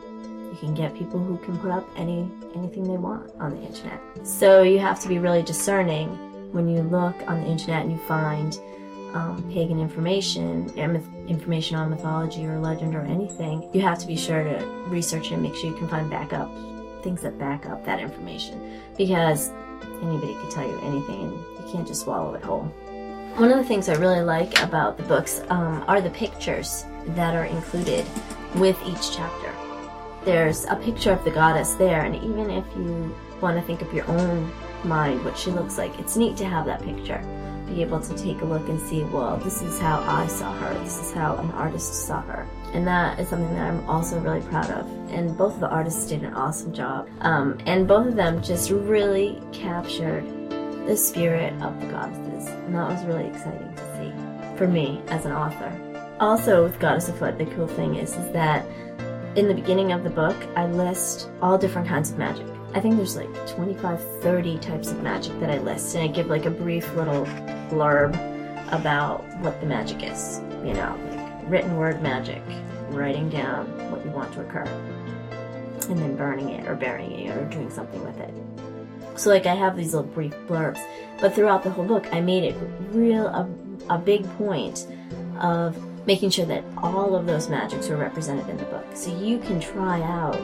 you 0.52 0.58
can 0.60 0.74
get 0.74 0.96
people 0.96 1.20
who 1.20 1.38
can 1.38 1.58
put 1.60 1.72
up 1.72 1.88
any 1.96 2.30
anything 2.56 2.84
they 2.84 2.98
want 2.98 3.32
on 3.40 3.52
the 3.52 3.62
internet. 3.62 4.00
So 4.24 4.64
you 4.64 4.80
have 4.80 5.00
to 5.02 5.08
be 5.08 5.20
really 5.20 5.44
discerning 5.44 6.10
when 6.52 6.68
you 6.68 6.82
look 6.82 7.16
on 7.28 7.42
the 7.42 7.48
internet 7.48 7.84
and 7.84 7.92
you 7.92 8.00
find 8.00 8.60
um, 9.14 9.44
pagan 9.52 9.80
information, 9.80 10.70
information 11.28 11.76
on 11.76 11.90
mythology 11.90 12.46
or 12.46 12.60
legend 12.60 12.96
or 12.96 13.02
anything. 13.02 13.68
You 13.74 13.82
have 13.82 14.00
to 14.00 14.08
be 14.08 14.16
sure 14.16 14.44
to 14.44 14.66
research 14.88 15.32
and 15.32 15.42
make 15.42 15.56
sure 15.56 15.70
you 15.70 15.76
can 15.76 15.88
find 15.88 16.10
backup 16.10 16.50
things 17.04 17.22
that 17.22 17.38
back 17.40 17.66
up 17.66 17.86
that 17.86 18.00
information 18.00 18.82
because 18.98 19.52
anybody 20.02 20.34
could 20.36 20.52
tell 20.52 20.68
you 20.68 20.78
anything 20.82 21.22
and 21.22 21.34
you 21.34 21.72
can't 21.72 21.88
just 21.88 22.02
swallow 22.02 22.34
it 22.36 22.44
whole. 22.44 22.64
One 23.38 23.52
of 23.52 23.58
the 23.58 23.64
things 23.64 23.88
I 23.88 23.96
really 23.96 24.22
like 24.22 24.62
about 24.62 24.98
the 24.98 25.04
books 25.04 25.42
um, 25.50 25.84
are 25.88 26.02
the 26.02 26.10
pictures 26.10 26.86
that 27.10 27.36
are 27.36 27.46
included 27.46 28.06
with 28.56 28.78
each 28.86 29.16
chapter. 29.16 29.49
There's 30.26 30.66
a 30.66 30.76
picture 30.76 31.12
of 31.12 31.24
the 31.24 31.32
goddess 31.32 31.76
there, 31.76 32.02
and 32.02 32.16
even 32.16 32.50
if 32.50 32.66
you 32.76 33.16
want 33.42 33.58
to 33.58 33.64
think 33.66 33.82
of 33.82 33.94
your 33.94 34.06
own 34.08 34.52
mind 34.84 35.24
what 35.24 35.38
she 35.38 35.52
looks 35.52 35.78
like, 35.78 35.98
it's 36.00 36.16
neat 36.16 36.38
to 36.38 36.46
have 36.46 36.66
that 36.66 36.82
picture. 36.82 37.24
Be 37.68 37.82
able 37.82 38.00
to 38.00 38.18
take 38.18 38.42
a 38.42 38.46
look 38.46 38.68
and 38.68 38.80
see, 38.82 39.04
well, 39.04 39.38
this 39.38 39.62
is 39.62 39.80
how 39.80 40.02
I 40.02 40.28
saw 40.28 40.52
her, 40.54 40.74
this 40.84 41.00
is 41.00 41.14
how 41.14 41.38
an 41.38 41.52
artist 41.52 42.08
saw 42.08 42.22
her. 42.22 42.48
And 42.74 42.86
that 42.86 43.20
is 43.20 43.30
something 43.30 43.54
that 43.56 43.72
I'm 43.72 43.88
also 43.90 44.20
really 44.20 44.42
proud 44.42 44.70
of. 44.72 44.86
And 45.12 45.38
both 45.38 45.56
of 45.56 45.60
the 45.60 45.70
artists 45.70 46.08
did 46.08 46.24
an 46.24 46.34
awesome 46.34 46.74
job. 46.74 47.08
Um, 47.22 47.58
and 47.66 47.88
both 47.88 48.08
of 48.08 48.16
them 48.16 48.42
just 48.44 48.72
really 48.72 49.42
captured 49.52 50.26
the 50.86 50.98
spirit 50.98 51.54
of 51.62 51.80
the 51.80 51.88
goddesses. 51.88 52.48
And 52.48 52.76
that 52.76 52.90
was 52.90 53.04
really 53.06 53.28
exciting 53.28 53.74
to 53.76 53.96
see 53.96 54.58
for 54.58 54.68
me 54.68 55.02
as 55.08 55.26
an 55.26 55.32
author. 55.32 55.72
Also, 56.20 56.64
with 56.64 56.80
Goddess 56.80 57.08
Afoot, 57.08 57.38
the 57.38 57.46
cool 57.46 57.68
thing 57.68 57.96
is, 57.96 58.16
is 58.16 58.32
that 58.34 58.66
in 59.36 59.48
the 59.48 59.54
beginning 59.54 59.92
of 59.92 60.04
the 60.04 60.10
book, 60.10 60.36
I 60.56 60.66
list 60.66 61.30
all 61.42 61.58
different 61.58 61.88
kinds 61.88 62.12
of 62.12 62.18
magic. 62.18 62.48
I 62.74 62.80
think 62.80 62.98
there's 62.98 63.16
like 63.16 63.48
25, 63.48 64.22
30 64.22 64.58
types 64.60 64.92
of 64.92 65.02
magic 65.02 65.40
that 65.40 65.50
I 65.50 65.60
list, 65.60 65.96
and 65.96 66.04
I 66.04 66.08
give 66.08 66.28
like 66.28 66.46
a 66.46 66.52
brief 66.52 66.92
little 66.96 67.26
blurb 67.70 68.14
about 68.72 69.24
what 69.40 69.60
the 69.60 69.68
magic 69.68 70.04
is. 70.04 70.42
You 70.64 70.74
know, 70.74 70.98
like 71.10 71.52
written 71.52 71.78
word 71.78 72.02
magic, 72.02 72.42
writing 72.90 73.30
down 73.30 73.66
what 73.92 74.04
you 74.04 74.12
want 74.12 74.34
to 74.34 74.42
occur, 74.42 74.66
and 75.90 75.98
then 75.98 76.16
burning 76.16 76.50
it 76.50 76.68
or 76.68 76.76
burying 76.76 77.28
it 77.28 77.38
or 77.38 77.46
doing 77.46 77.70
something 77.70 78.04
with 78.04 78.18
it. 78.20 78.34
So 79.16 79.30
like 79.30 79.46
I 79.46 79.56
have 79.56 79.76
these 79.76 79.94
little 79.94 80.10
brief 80.10 80.34
blurbs, 80.48 80.80
but 81.20 81.34
throughout 81.34 81.64
the 81.64 81.70
whole 81.70 81.86
book, 81.86 82.08
I 82.12 82.22
made 82.22 82.44
it 82.44 82.56
real 82.92 83.28
a, 83.28 83.50
a 83.90 83.98
big 83.98 84.24
point 84.38 84.88
of 85.40 85.76
making 86.06 86.30
sure 86.30 86.46
that 86.46 86.64
all 86.78 87.16
of 87.16 87.26
those 87.26 87.50
magics 87.50 87.90
are 87.90 87.98
represented 87.98 88.48
in 88.50 88.58
the 88.58 88.66
book. 88.66 88.86
So 88.94 89.16
you 89.18 89.40
can 89.40 89.60
try 89.60 90.02
out 90.02 90.40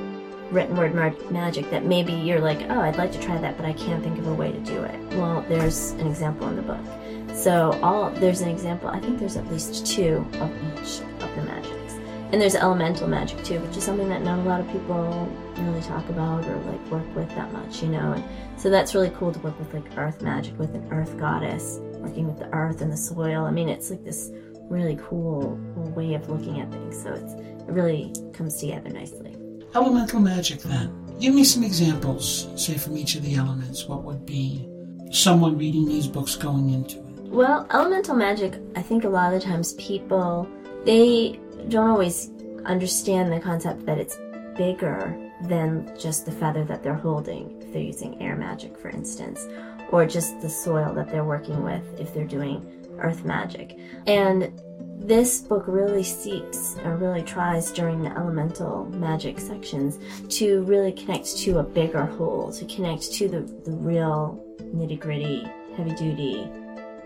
written 0.52 0.78
word 0.78 0.94
mar- 0.94 1.16
magic 1.32 1.70
that 1.72 1.86
maybe 1.86 2.14
you're 2.14 2.40
like, 2.40 2.62
oh, 2.70 2.80
I'd 2.80 2.98
like 2.98 3.12
to 3.14 3.20
try 3.20 3.38
that, 3.40 3.58
but 3.58 3.66
I 3.66 3.74
can't 3.74 4.04
think 4.04 4.20
of 4.20 4.28
a 4.28 4.34
way 4.34 4.52
to 4.52 4.60
do 4.60 4.84
it. 4.84 5.00
Well, 5.16 5.44
there's 5.48 5.92
an 5.92 6.08
example 6.08 6.48
in 6.48 6.56
the 6.56 6.62
book. 6.62 7.36
So 7.36 7.78
all 7.82 8.12
there's 8.12 8.42
an 8.42 8.50
example. 8.50 8.90
I 8.90 9.00
think 9.00 9.20
there's 9.20 9.38
at 9.38 9.52
least 9.52 9.86
two 9.86 10.26
of 10.40 10.52
each 10.80 11.02
of 11.22 11.36
the 11.36 11.42
magics. 11.44 11.94
And 12.32 12.42
there's 12.42 12.56
elemental 12.56 13.08
magic 13.08 13.44
too, 13.44 13.60
which 13.60 13.78
is 13.78 13.84
something 13.84 14.10
that 14.10 14.24
not 14.24 14.40
a 14.40 14.44
lot 14.44 14.60
of 14.60 14.68
people 14.72 15.32
really 15.58 15.82
talk 15.82 16.08
about 16.10 16.46
or 16.46 16.56
like 16.64 16.86
work 16.92 17.16
with 17.16 17.30
that 17.30 17.52
much, 17.54 17.82
you 17.82 17.90
know. 17.90 18.14
And 18.14 18.24
so 18.60 18.70
that's 18.70 18.96
really 18.96 19.12
cool 19.12 19.32
to 19.32 19.40
work 19.40 19.58
with 19.60 19.74
like 19.74 19.98
earth 19.98 20.22
magic 20.22 20.58
with 20.58 20.74
an 20.76 20.88
earth 20.92 21.18
goddess, 21.18 21.80
working 21.98 22.28
with 22.28 22.40
the 22.40 22.52
earth 22.54 22.82
and 22.82 22.92
the 22.92 22.98
soil. 22.98 23.46
I 23.46 23.52
mean, 23.52 23.70
it's 23.70 23.90
like 23.90 24.04
this 24.04 24.32
really 24.70 24.98
cool, 25.02 25.60
way 25.96 26.14
of 26.14 26.30
looking 26.30 26.60
at 26.60 26.72
things. 26.72 27.02
So 27.02 27.14
it's, 27.14 27.34
it 27.34 27.72
really 27.72 28.14
comes 28.34 28.60
together 28.60 28.90
nicely. 28.90 29.36
Elemental 29.74 30.20
magic, 30.20 30.60
then. 30.60 31.06
Give 31.20 31.34
me 31.34 31.44
some 31.44 31.64
examples, 31.64 32.48
say, 32.56 32.78
from 32.78 32.98
each 32.98 33.16
of 33.16 33.24
the 33.24 33.36
elements. 33.36 33.86
What 33.86 34.04
would 34.04 34.26
be 34.26 34.68
someone 35.12 35.58
reading 35.58 35.86
these 35.86 36.08
books 36.08 36.36
going 36.36 36.70
into 36.72 37.00
it? 37.00 37.06
Well, 37.30 37.68
elemental 37.72 38.16
magic, 38.16 38.54
I 38.76 38.82
think 38.82 39.04
a 39.04 39.10
lot 39.10 39.34
of 39.34 39.42
the 39.42 39.46
times 39.46 39.74
people 39.74 40.48
they 40.86 41.40
don't 41.68 41.90
always 41.90 42.32
understand 42.66 43.32
the 43.32 43.40
concept 43.40 43.86
that 43.86 43.98
it's 43.98 44.18
bigger 44.56 45.32
than 45.44 45.92
just 45.98 46.26
the 46.26 46.32
feather 46.32 46.64
that 46.64 46.84
they're 46.84 46.94
holding 46.94 47.62
if 47.62 47.74
they're 47.74 47.82
using 47.82 48.22
air 48.22 48.36
magic 48.36 48.78
for 48.78 48.90
instance 48.90 49.48
or 49.90 50.06
just 50.06 50.40
the 50.42 50.50
soil 50.50 50.94
that 50.94 51.10
they're 51.10 51.26
working 51.26 51.62
with 51.64 51.84
if 52.00 52.14
they're 52.14 52.24
doing 52.24 52.85
earth 53.00 53.26
magic. 53.26 53.78
And 54.08 54.62
this 54.98 55.42
book 55.42 55.66
really 55.68 56.04
seeks 56.04 56.78
or 56.84 56.96
really 56.98 57.22
tries 57.22 57.72
during 57.72 58.02
the 58.02 58.10
elemental 58.10 58.86
magic 58.86 59.40
sections 59.40 60.00
to 60.38 60.64
really 60.64 60.92
connect 60.92 61.38
to 61.38 61.60
a 61.60 61.64
bigger 61.64 62.06
whole, 62.06 62.52
to 62.54 62.66
connect 62.66 63.14
to 63.14 63.28
the, 63.28 63.42
the 63.66 63.72
real 63.72 64.44
nitty 64.74 65.00
gritty, 65.00 65.48
heavy 65.76 65.94
duty 65.96 66.50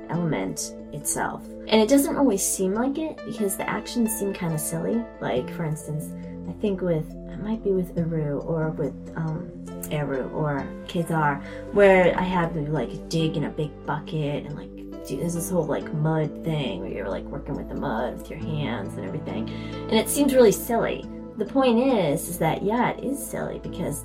element 0.10 0.76
itself. 0.94 1.46
And 1.68 1.82
it 1.82 1.90
doesn't 1.90 2.16
always 2.16 2.44
seem 2.44 2.74
like 2.74 2.98
it 2.98 3.20
because 3.26 3.58
the 3.58 3.70
actions 3.70 4.12
seem 4.18 4.34
kind 4.34 4.54
of 4.54 4.60
silly. 4.60 5.04
Like, 5.20 5.50
for 5.56 5.66
instance, 5.66 6.12
I 6.50 6.54
think 6.62 6.82
with, 6.82 7.10
it 7.12 7.44
might 7.44 7.64
be 7.64 7.72
with 7.72 7.98
Eru 7.98 8.40
or 8.40 8.70
with 8.70 8.94
um, 9.16 9.52
Eru 9.92 10.30
or 10.30 10.66
Kezar, 10.88 11.44
where 11.74 12.18
I 12.18 12.24
have 12.24 12.54
to 12.54 12.62
like 12.72 13.10
dig 13.10 13.38
in 13.38 13.44
a 13.44 13.50
big 13.50 13.72
bucket 13.86 14.46
and 14.46 14.56
like 14.56 14.79
do 15.10 15.18
there's 15.18 15.34
this 15.34 15.50
whole 15.50 15.66
like 15.66 15.92
mud 15.94 16.44
thing 16.44 16.82
where 16.82 16.92
you're 16.92 17.10
like 17.10 17.24
working 17.26 17.56
with 17.56 17.70
the 17.70 17.76
mud 17.76 18.18
with 18.18 18.30
your 18.30 18.40
hands 18.40 18.96
and 18.98 19.06
everything. 19.06 19.50
And 19.50 19.94
it 19.94 20.10
seems 20.10 20.34
really 20.34 20.52
silly. 20.52 21.06
The 21.38 21.46
point 21.46 21.80
is, 21.80 22.28
is 22.28 22.38
that 22.40 22.64
yeah, 22.64 22.92
it 22.92 23.04
is 23.04 23.24
silly 23.24 23.60
because 23.60 24.04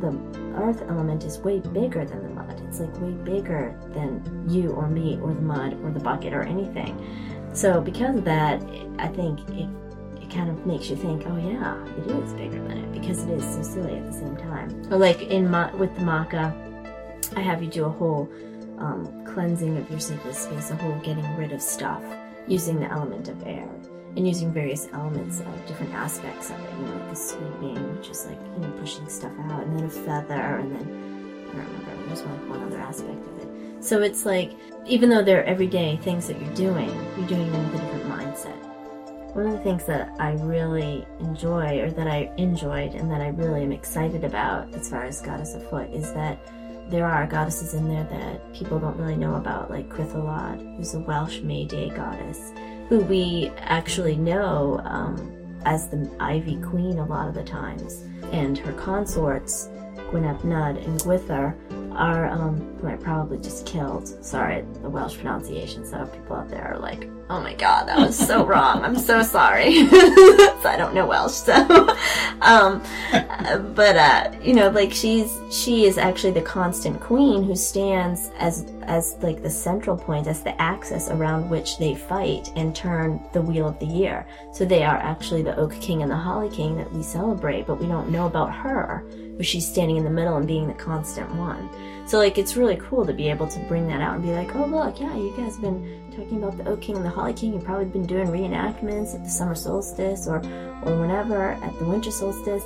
the 0.00 0.16
earth 0.56 0.82
element 0.88 1.24
is 1.24 1.38
way 1.38 1.58
bigger 1.60 2.04
than 2.04 2.22
the 2.22 2.28
mud. 2.30 2.62
It's 2.66 2.80
like 2.80 3.00
way 3.00 3.10
bigger 3.10 3.78
than 3.92 4.44
you 4.48 4.70
or 4.70 4.88
me 4.88 5.18
or 5.22 5.34
the 5.34 5.40
mud 5.40 5.74
or 5.82 5.90
the 5.90 6.00
bucket 6.00 6.32
or 6.32 6.42
anything. 6.42 6.96
So 7.52 7.80
because 7.80 8.16
of 8.16 8.24
that, 8.24 8.62
I 8.98 9.08
think 9.08 9.40
it 9.50 9.68
it 10.22 10.30
kind 10.30 10.50
of 10.50 10.66
makes 10.66 10.90
you 10.90 10.96
think, 10.96 11.24
oh 11.26 11.36
yeah, 11.36 11.82
it 11.96 12.06
is 12.06 12.32
bigger 12.34 12.62
than 12.62 12.78
it 12.78 12.92
because 12.92 13.24
it 13.24 13.30
is 13.30 13.42
so 13.42 13.62
silly 13.62 13.96
at 13.96 14.06
the 14.06 14.12
same 14.12 14.36
time. 14.36 14.92
Or 14.92 14.98
like 14.98 15.22
in 15.22 15.50
Ma- 15.50 15.74
with 15.76 15.94
the 15.94 16.02
maca, 16.02 16.54
I 17.36 17.40
have 17.40 17.62
you 17.62 17.68
do 17.68 17.84
a 17.84 17.88
whole 17.88 18.28
um, 18.80 19.24
cleansing 19.24 19.76
of 19.76 19.90
your 19.90 20.00
sacred 20.00 20.34
space, 20.34 20.70
a 20.70 20.76
whole 20.76 20.98
getting 21.00 21.36
rid 21.36 21.52
of 21.52 21.60
stuff 21.60 22.02
using 22.46 22.80
the 22.80 22.90
element 22.90 23.28
of 23.28 23.42
air 23.46 23.68
and 24.16 24.26
using 24.26 24.52
various 24.52 24.88
elements 24.92 25.40
of 25.40 25.66
different 25.66 25.92
aspects 25.94 26.50
of 26.50 26.58
it. 26.58 26.70
You 26.72 26.86
know, 26.86 26.96
like 26.96 27.12
a 27.12 27.16
sweeping, 27.16 27.96
which 27.96 28.08
is 28.08 28.26
like 28.26 28.38
you 28.54 28.60
know 28.60 28.70
pushing 28.78 29.08
stuff 29.08 29.32
out, 29.50 29.62
and 29.62 29.78
then 29.78 29.84
a 29.86 29.90
feather, 29.90 30.34
and 30.34 30.74
then 30.74 31.48
I 31.50 31.56
don't 31.56 31.66
remember. 31.66 32.06
There's 32.06 32.22
one 32.22 32.48
one 32.48 32.62
other 32.62 32.78
aspect 32.78 33.26
of 33.26 33.38
it. 33.38 33.84
So 33.84 34.02
it's 34.02 34.24
like 34.26 34.52
even 34.86 35.08
though 35.08 35.22
they're 35.22 35.44
everyday 35.44 35.96
things 35.98 36.26
that 36.26 36.40
you're 36.40 36.54
doing, 36.54 36.88
you're 37.16 37.28
doing 37.28 37.50
them 37.52 37.72
with 37.72 37.80
a 37.80 37.84
different 37.84 38.06
mindset. 38.06 38.64
One 39.34 39.46
of 39.46 39.52
the 39.52 39.58
things 39.58 39.84
that 39.84 40.14
I 40.18 40.32
really 40.32 41.06
enjoy, 41.20 41.80
or 41.80 41.90
that 41.90 42.08
I 42.08 42.32
enjoyed, 42.38 42.94
and 42.94 43.10
that 43.10 43.20
I 43.20 43.28
really 43.28 43.62
am 43.62 43.72
excited 43.72 44.24
about 44.24 44.72
as 44.74 44.88
far 44.88 45.04
as 45.04 45.20
Goddess 45.20 45.54
Afoot, 45.54 45.90
is 45.90 46.12
that 46.14 46.38
there 46.88 47.06
are 47.06 47.26
goddesses 47.26 47.74
in 47.74 47.88
there 47.88 48.04
that 48.04 48.54
people 48.54 48.78
don't 48.78 48.96
really 48.96 49.16
know 49.16 49.34
about, 49.34 49.70
like 49.70 49.88
Creiddylad, 49.88 50.76
who's 50.76 50.94
a 50.94 51.00
Welsh 51.00 51.40
May 51.40 51.64
Day 51.64 51.90
goddess, 51.90 52.52
who 52.88 53.00
we 53.00 53.52
actually 53.58 54.16
know 54.16 54.80
um, 54.84 55.60
as 55.66 55.88
the 55.88 56.10
Ivy 56.18 56.56
Queen 56.56 56.98
a 56.98 57.04
lot 57.04 57.28
of 57.28 57.34
the 57.34 57.44
times. 57.44 58.04
And 58.32 58.56
her 58.58 58.72
consorts, 58.72 59.68
Gwyn 60.10 60.24
ap 60.24 60.44
Nudd 60.44 60.78
and 60.78 60.98
Gwythyr, 61.00 61.54
are 61.98 62.26
um, 62.26 62.60
who 62.80 62.86
I 62.86 62.96
probably 62.96 63.38
just 63.38 63.66
killed. 63.66 64.24
Sorry, 64.24 64.64
the 64.82 64.88
Welsh 64.88 65.16
pronunciation. 65.16 65.84
So 65.84 66.06
people 66.06 66.36
out 66.36 66.48
there 66.48 66.72
are 66.72 66.78
like, 66.78 67.08
"Oh 67.28 67.40
my 67.40 67.54
God, 67.54 67.88
that 67.88 67.98
was 67.98 68.16
so 68.16 68.46
wrong. 68.50 68.84
I'm 68.84 68.96
so 68.96 69.22
sorry." 69.22 69.86
so 69.88 69.96
I 70.64 70.76
don't 70.78 70.94
know 70.94 71.06
Welsh, 71.06 71.32
so. 71.32 71.54
um, 72.40 72.82
but 73.74 73.96
uh, 73.96 74.32
you 74.42 74.54
know, 74.54 74.70
like 74.70 74.92
she's 74.92 75.36
she 75.50 75.86
is 75.86 75.98
actually 75.98 76.32
the 76.32 76.42
constant 76.42 77.00
queen 77.00 77.42
who 77.42 77.56
stands 77.56 78.30
as 78.38 78.64
as 78.82 79.16
like 79.20 79.42
the 79.42 79.50
central 79.50 79.96
point, 79.96 80.28
as 80.28 80.42
the 80.42 80.58
axis 80.62 81.08
around 81.10 81.50
which 81.50 81.78
they 81.78 81.94
fight 81.94 82.50
and 82.54 82.74
turn 82.74 83.20
the 83.32 83.42
wheel 83.42 83.68
of 83.68 83.78
the 83.80 83.86
year. 83.86 84.24
So 84.52 84.64
they 84.64 84.84
are 84.84 84.98
actually 84.98 85.42
the 85.42 85.56
Oak 85.56 85.78
King 85.80 86.02
and 86.02 86.10
the 86.10 86.16
Holly 86.16 86.48
King 86.48 86.76
that 86.76 86.92
we 86.92 87.02
celebrate, 87.02 87.66
but 87.66 87.80
we 87.80 87.86
don't 87.86 88.10
know 88.10 88.26
about 88.26 88.54
her 88.54 89.04
where 89.38 89.44
she's 89.44 89.64
standing 89.64 89.96
in 89.96 90.02
the 90.02 90.10
middle 90.10 90.36
and 90.36 90.48
being 90.48 90.66
the 90.66 90.74
constant 90.74 91.32
one. 91.36 91.70
So 92.08 92.18
like 92.18 92.38
it's 92.38 92.56
really 92.56 92.74
cool 92.74 93.06
to 93.06 93.12
be 93.12 93.30
able 93.30 93.46
to 93.46 93.58
bring 93.68 93.86
that 93.86 94.00
out 94.00 94.16
and 94.16 94.22
be 94.24 94.32
like, 94.32 94.56
oh 94.56 94.64
look, 94.64 95.00
yeah, 95.00 95.14
you 95.14 95.32
guys 95.36 95.52
have 95.52 95.60
been 95.60 96.10
talking 96.10 96.42
about 96.42 96.58
the 96.58 96.68
Oak 96.68 96.80
King 96.80 96.96
and 96.96 97.04
the 97.04 97.10
Holly 97.10 97.32
King. 97.32 97.52
You've 97.52 97.64
probably 97.64 97.84
been 97.84 98.04
doing 98.04 98.26
reenactments 98.26 99.14
at 99.14 99.22
the 99.22 99.30
summer 99.30 99.54
solstice 99.54 100.26
or 100.26 100.38
or 100.82 101.00
whenever 101.00 101.52
at 101.52 101.78
the 101.78 101.84
winter 101.84 102.10
solstice. 102.10 102.64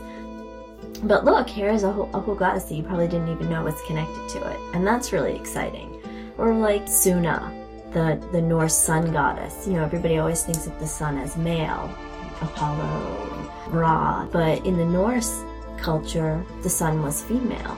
But 1.03 1.27
look, 1.27 1.47
here's 1.47 1.83
a 1.83 1.93
whole, 1.93 2.09
a 2.15 2.21
whole 2.21 2.35
goddess 2.35 2.65
that 2.65 2.75
you 2.75 2.85
probably 2.85 3.09
didn't 3.09 3.29
even 3.29 3.51
know 3.51 3.65
was 3.65 3.81
connected 3.83 4.31
to 4.31 4.51
it, 4.51 4.59
and 4.73 4.87
that's 4.87 5.13
really 5.13 5.37
exciting. 5.37 6.01
Or 6.39 6.55
like 6.55 6.87
Sunna, 6.87 7.53
the 7.93 8.27
the 8.33 8.41
Norse 8.41 8.75
sun 8.75 9.13
goddess. 9.13 9.67
You 9.67 9.75
know, 9.75 9.85
everybody 9.85 10.17
always 10.17 10.43
thinks 10.43 10.67
of 10.67 10.79
the 10.79 10.87
sun 10.87 11.19
as 11.19 11.37
male, 11.37 11.95
Apollo, 12.41 13.51
Ra, 13.69 14.27
but 14.33 14.65
in 14.65 14.79
the 14.79 14.87
Norse 14.87 15.43
culture, 15.83 16.45
the 16.63 16.71
sun 16.71 17.03
was 17.03 17.23
female. 17.23 17.77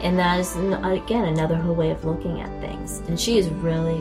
And 0.00 0.18
that 0.18 0.40
is, 0.40 0.54
again, 0.56 1.24
another 1.24 1.56
whole 1.56 1.74
way 1.74 1.90
of 1.90 2.04
looking 2.04 2.40
at 2.40 2.60
things. 2.60 3.00
And 3.08 3.18
she 3.18 3.38
is 3.38 3.48
really, 3.48 4.00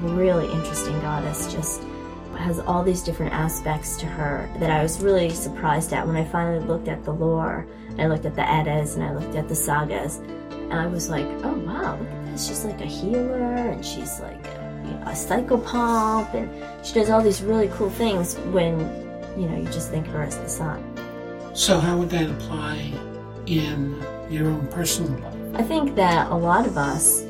really 0.00 0.50
interesting 0.52 1.00
goddess, 1.00 1.52
just 1.52 1.82
has 2.36 2.60
all 2.60 2.84
these 2.84 3.02
different 3.02 3.32
aspects 3.32 3.96
to 3.96 4.06
her 4.06 4.48
that 4.58 4.70
I 4.70 4.82
was 4.82 5.00
really 5.00 5.30
surprised 5.30 5.92
at 5.92 6.06
when 6.06 6.16
I 6.16 6.24
finally 6.24 6.64
looked 6.64 6.88
at 6.88 7.04
the 7.04 7.12
lore. 7.12 7.66
I 7.98 8.06
looked 8.06 8.26
at 8.26 8.36
the 8.36 8.48
Eddas 8.48 8.94
and 8.94 9.04
I 9.04 9.12
looked 9.14 9.34
at 9.34 9.48
the 9.48 9.54
sagas. 9.54 10.16
And 10.16 10.74
I 10.74 10.86
was 10.86 11.08
like, 11.10 11.26
oh 11.44 11.54
wow, 11.66 11.98
look 11.98 12.08
at 12.08 12.26
this. 12.26 12.46
She's 12.46 12.64
like 12.64 12.80
a 12.80 12.86
healer 12.86 13.70
and 13.70 13.84
she's 13.84 14.20
like 14.20 14.46
a, 14.46 15.02
a 15.06 15.12
psychopomp 15.12 16.32
and 16.34 16.86
she 16.86 16.94
does 16.94 17.10
all 17.10 17.22
these 17.22 17.42
really 17.42 17.68
cool 17.68 17.90
things 17.90 18.36
when, 18.52 18.78
you 19.36 19.48
know, 19.48 19.56
you 19.56 19.66
just 19.68 19.90
think 19.90 20.06
of 20.06 20.12
her 20.12 20.22
as 20.22 20.38
the 20.38 20.48
sun. 20.48 20.97
So, 21.54 21.80
how 21.80 21.96
would 21.98 22.10
that 22.10 22.30
apply 22.30 22.92
in 23.46 24.00
your 24.30 24.46
own 24.46 24.66
personal 24.68 25.18
life? 25.20 25.34
I 25.54 25.62
think 25.62 25.96
that 25.96 26.30
a 26.30 26.34
lot 26.34 26.66
of 26.66 26.76
us 26.76 27.24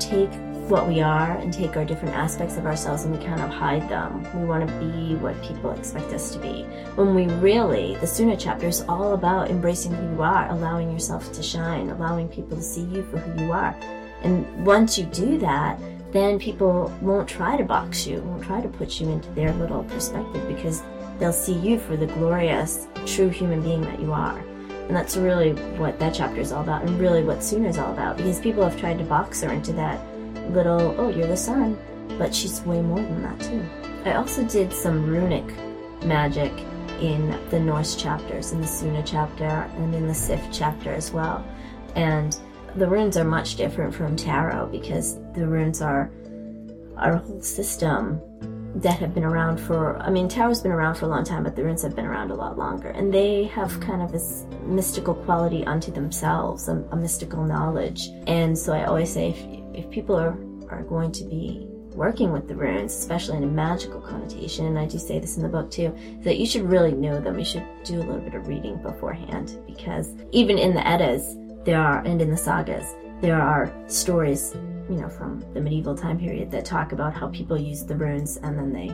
take 0.00 0.30
what 0.68 0.88
we 0.88 1.00
are 1.02 1.32
and 1.32 1.52
take 1.52 1.76
our 1.76 1.84
different 1.84 2.14
aspects 2.14 2.56
of 2.56 2.64
ourselves 2.64 3.04
and 3.04 3.16
we 3.16 3.24
kind 3.24 3.40
of 3.40 3.50
hide 3.50 3.86
them. 3.88 4.22
We 4.40 4.46
want 4.46 4.66
to 4.66 4.74
be 4.80 5.14
what 5.16 5.40
people 5.42 5.72
expect 5.72 6.12
us 6.12 6.32
to 6.32 6.38
be. 6.38 6.62
When 6.94 7.14
we 7.14 7.26
really, 7.34 7.96
the 7.96 8.06
Sunna 8.06 8.36
chapter 8.38 8.66
is 8.66 8.82
all 8.82 9.12
about 9.12 9.50
embracing 9.50 9.92
who 9.92 10.14
you 10.14 10.22
are, 10.22 10.48
allowing 10.48 10.90
yourself 10.90 11.30
to 11.32 11.42
shine, 11.42 11.90
allowing 11.90 12.28
people 12.28 12.56
to 12.56 12.62
see 12.62 12.84
you 12.84 13.02
for 13.04 13.18
who 13.18 13.44
you 13.44 13.52
are. 13.52 13.76
And 14.22 14.64
once 14.64 14.98
you 14.98 15.04
do 15.04 15.38
that, 15.38 15.78
then 16.12 16.38
people 16.38 16.92
won't 17.02 17.28
try 17.28 17.56
to 17.56 17.64
box 17.64 18.06
you, 18.06 18.20
won't 18.22 18.44
try 18.44 18.60
to 18.60 18.68
put 18.68 19.00
you 19.00 19.10
into 19.10 19.28
their 19.32 19.52
little 19.54 19.84
perspective 19.84 20.46
because 20.48 20.82
they'll 21.18 21.32
see 21.32 21.54
you 21.54 21.78
for 21.78 21.96
the 21.96 22.06
glorious, 22.06 22.88
true 23.06 23.28
human 23.28 23.62
being 23.62 23.82
that 23.82 24.00
you 24.00 24.12
are. 24.12 24.38
And 24.38 24.94
that's 24.94 25.16
really 25.16 25.52
what 25.76 25.98
that 25.98 26.14
chapter 26.14 26.40
is 26.40 26.52
all 26.52 26.62
about, 26.62 26.82
and 26.82 26.98
really 26.98 27.22
what 27.22 27.38
Sunna 27.38 27.68
is 27.68 27.78
all 27.78 27.92
about, 27.92 28.16
because 28.16 28.40
people 28.40 28.62
have 28.62 28.78
tried 28.78 28.98
to 28.98 29.04
box 29.04 29.40
her 29.42 29.52
into 29.52 29.72
that 29.74 30.00
little, 30.50 30.94
oh, 30.98 31.08
you're 31.08 31.26
the 31.26 31.36
sun, 31.36 31.78
but 32.18 32.34
she's 32.34 32.60
way 32.62 32.82
more 32.82 32.98
than 32.98 33.22
that, 33.22 33.40
too. 33.40 33.64
I 34.04 34.14
also 34.14 34.44
did 34.44 34.72
some 34.72 35.06
runic 35.06 35.44
magic 36.04 36.52
in 37.00 37.30
the 37.48 37.58
Norse 37.58 37.96
chapters, 37.96 38.52
in 38.52 38.60
the 38.60 38.66
Sunna 38.66 39.02
chapter, 39.04 39.44
and 39.44 39.94
in 39.94 40.06
the 40.06 40.14
Sif 40.14 40.40
chapter 40.52 40.92
as 40.92 41.12
well. 41.12 41.44
And 41.96 42.38
the 42.76 42.86
runes 42.86 43.16
are 43.16 43.24
much 43.24 43.56
different 43.56 43.94
from 43.94 44.16
tarot 44.16 44.66
because 44.66 45.16
the 45.32 45.46
runes 45.46 45.80
are 45.80 46.10
our 46.96 47.16
whole 47.16 47.40
system 47.40 48.20
that 48.74 48.98
have 48.98 49.14
been 49.14 49.24
around 49.24 49.58
for 49.58 49.96
I 49.98 50.10
mean 50.10 50.28
tarot's 50.28 50.60
been 50.60 50.72
around 50.72 50.96
for 50.96 51.06
a 51.06 51.08
long 51.08 51.24
time 51.24 51.44
but 51.44 51.54
the 51.54 51.62
runes 51.62 51.82
have 51.82 51.94
been 51.94 52.06
around 52.06 52.30
a 52.30 52.34
lot 52.34 52.58
longer. 52.58 52.88
And 52.88 53.12
they 53.12 53.44
have 53.44 53.78
kind 53.80 54.02
of 54.02 54.10
this 54.10 54.46
mystical 54.64 55.14
quality 55.14 55.64
unto 55.64 55.92
themselves 55.92 56.68
a, 56.68 56.76
a 56.90 56.96
mystical 56.96 57.44
knowledge. 57.44 58.08
And 58.26 58.58
so 58.58 58.72
I 58.72 58.84
always 58.84 59.12
say 59.12 59.30
if, 59.30 59.84
if 59.84 59.90
people 59.90 60.16
are, 60.16 60.36
are 60.70 60.82
going 60.82 61.12
to 61.12 61.24
be 61.24 61.66
working 61.94 62.32
with 62.32 62.48
the 62.48 62.56
runes 62.56 62.92
especially 62.92 63.36
in 63.36 63.44
a 63.44 63.46
magical 63.46 64.00
connotation 64.00 64.66
and 64.66 64.76
I 64.76 64.86
do 64.86 64.98
say 64.98 65.20
this 65.20 65.36
in 65.36 65.44
the 65.44 65.48
book 65.48 65.70
too 65.70 65.96
that 66.22 66.38
you 66.38 66.46
should 66.46 66.62
really 66.62 66.92
know 66.92 67.20
them. 67.20 67.38
You 67.38 67.44
should 67.44 67.66
do 67.84 67.98
a 67.98 68.04
little 68.04 68.20
bit 68.20 68.34
of 68.34 68.48
reading 68.48 68.82
beforehand 68.82 69.62
because 69.66 70.14
even 70.32 70.58
in 70.58 70.74
the 70.74 70.86
Eddas 70.86 71.36
there 71.64 71.80
are 71.80 72.00
and 72.00 72.20
in 72.20 72.30
the 72.30 72.36
sagas 72.36 72.94
there 73.20 73.40
are 73.40 73.72
stories 73.86 74.54
you 74.88 74.96
know, 74.96 75.08
from 75.08 75.44
the 75.54 75.60
medieval 75.60 75.94
time 75.96 76.18
period 76.18 76.50
that 76.50 76.64
talk 76.64 76.92
about 76.92 77.14
how 77.14 77.28
people 77.28 77.58
used 77.58 77.88
the 77.88 77.96
runes 77.96 78.36
and 78.38 78.58
then 78.58 78.72
they 78.72 78.88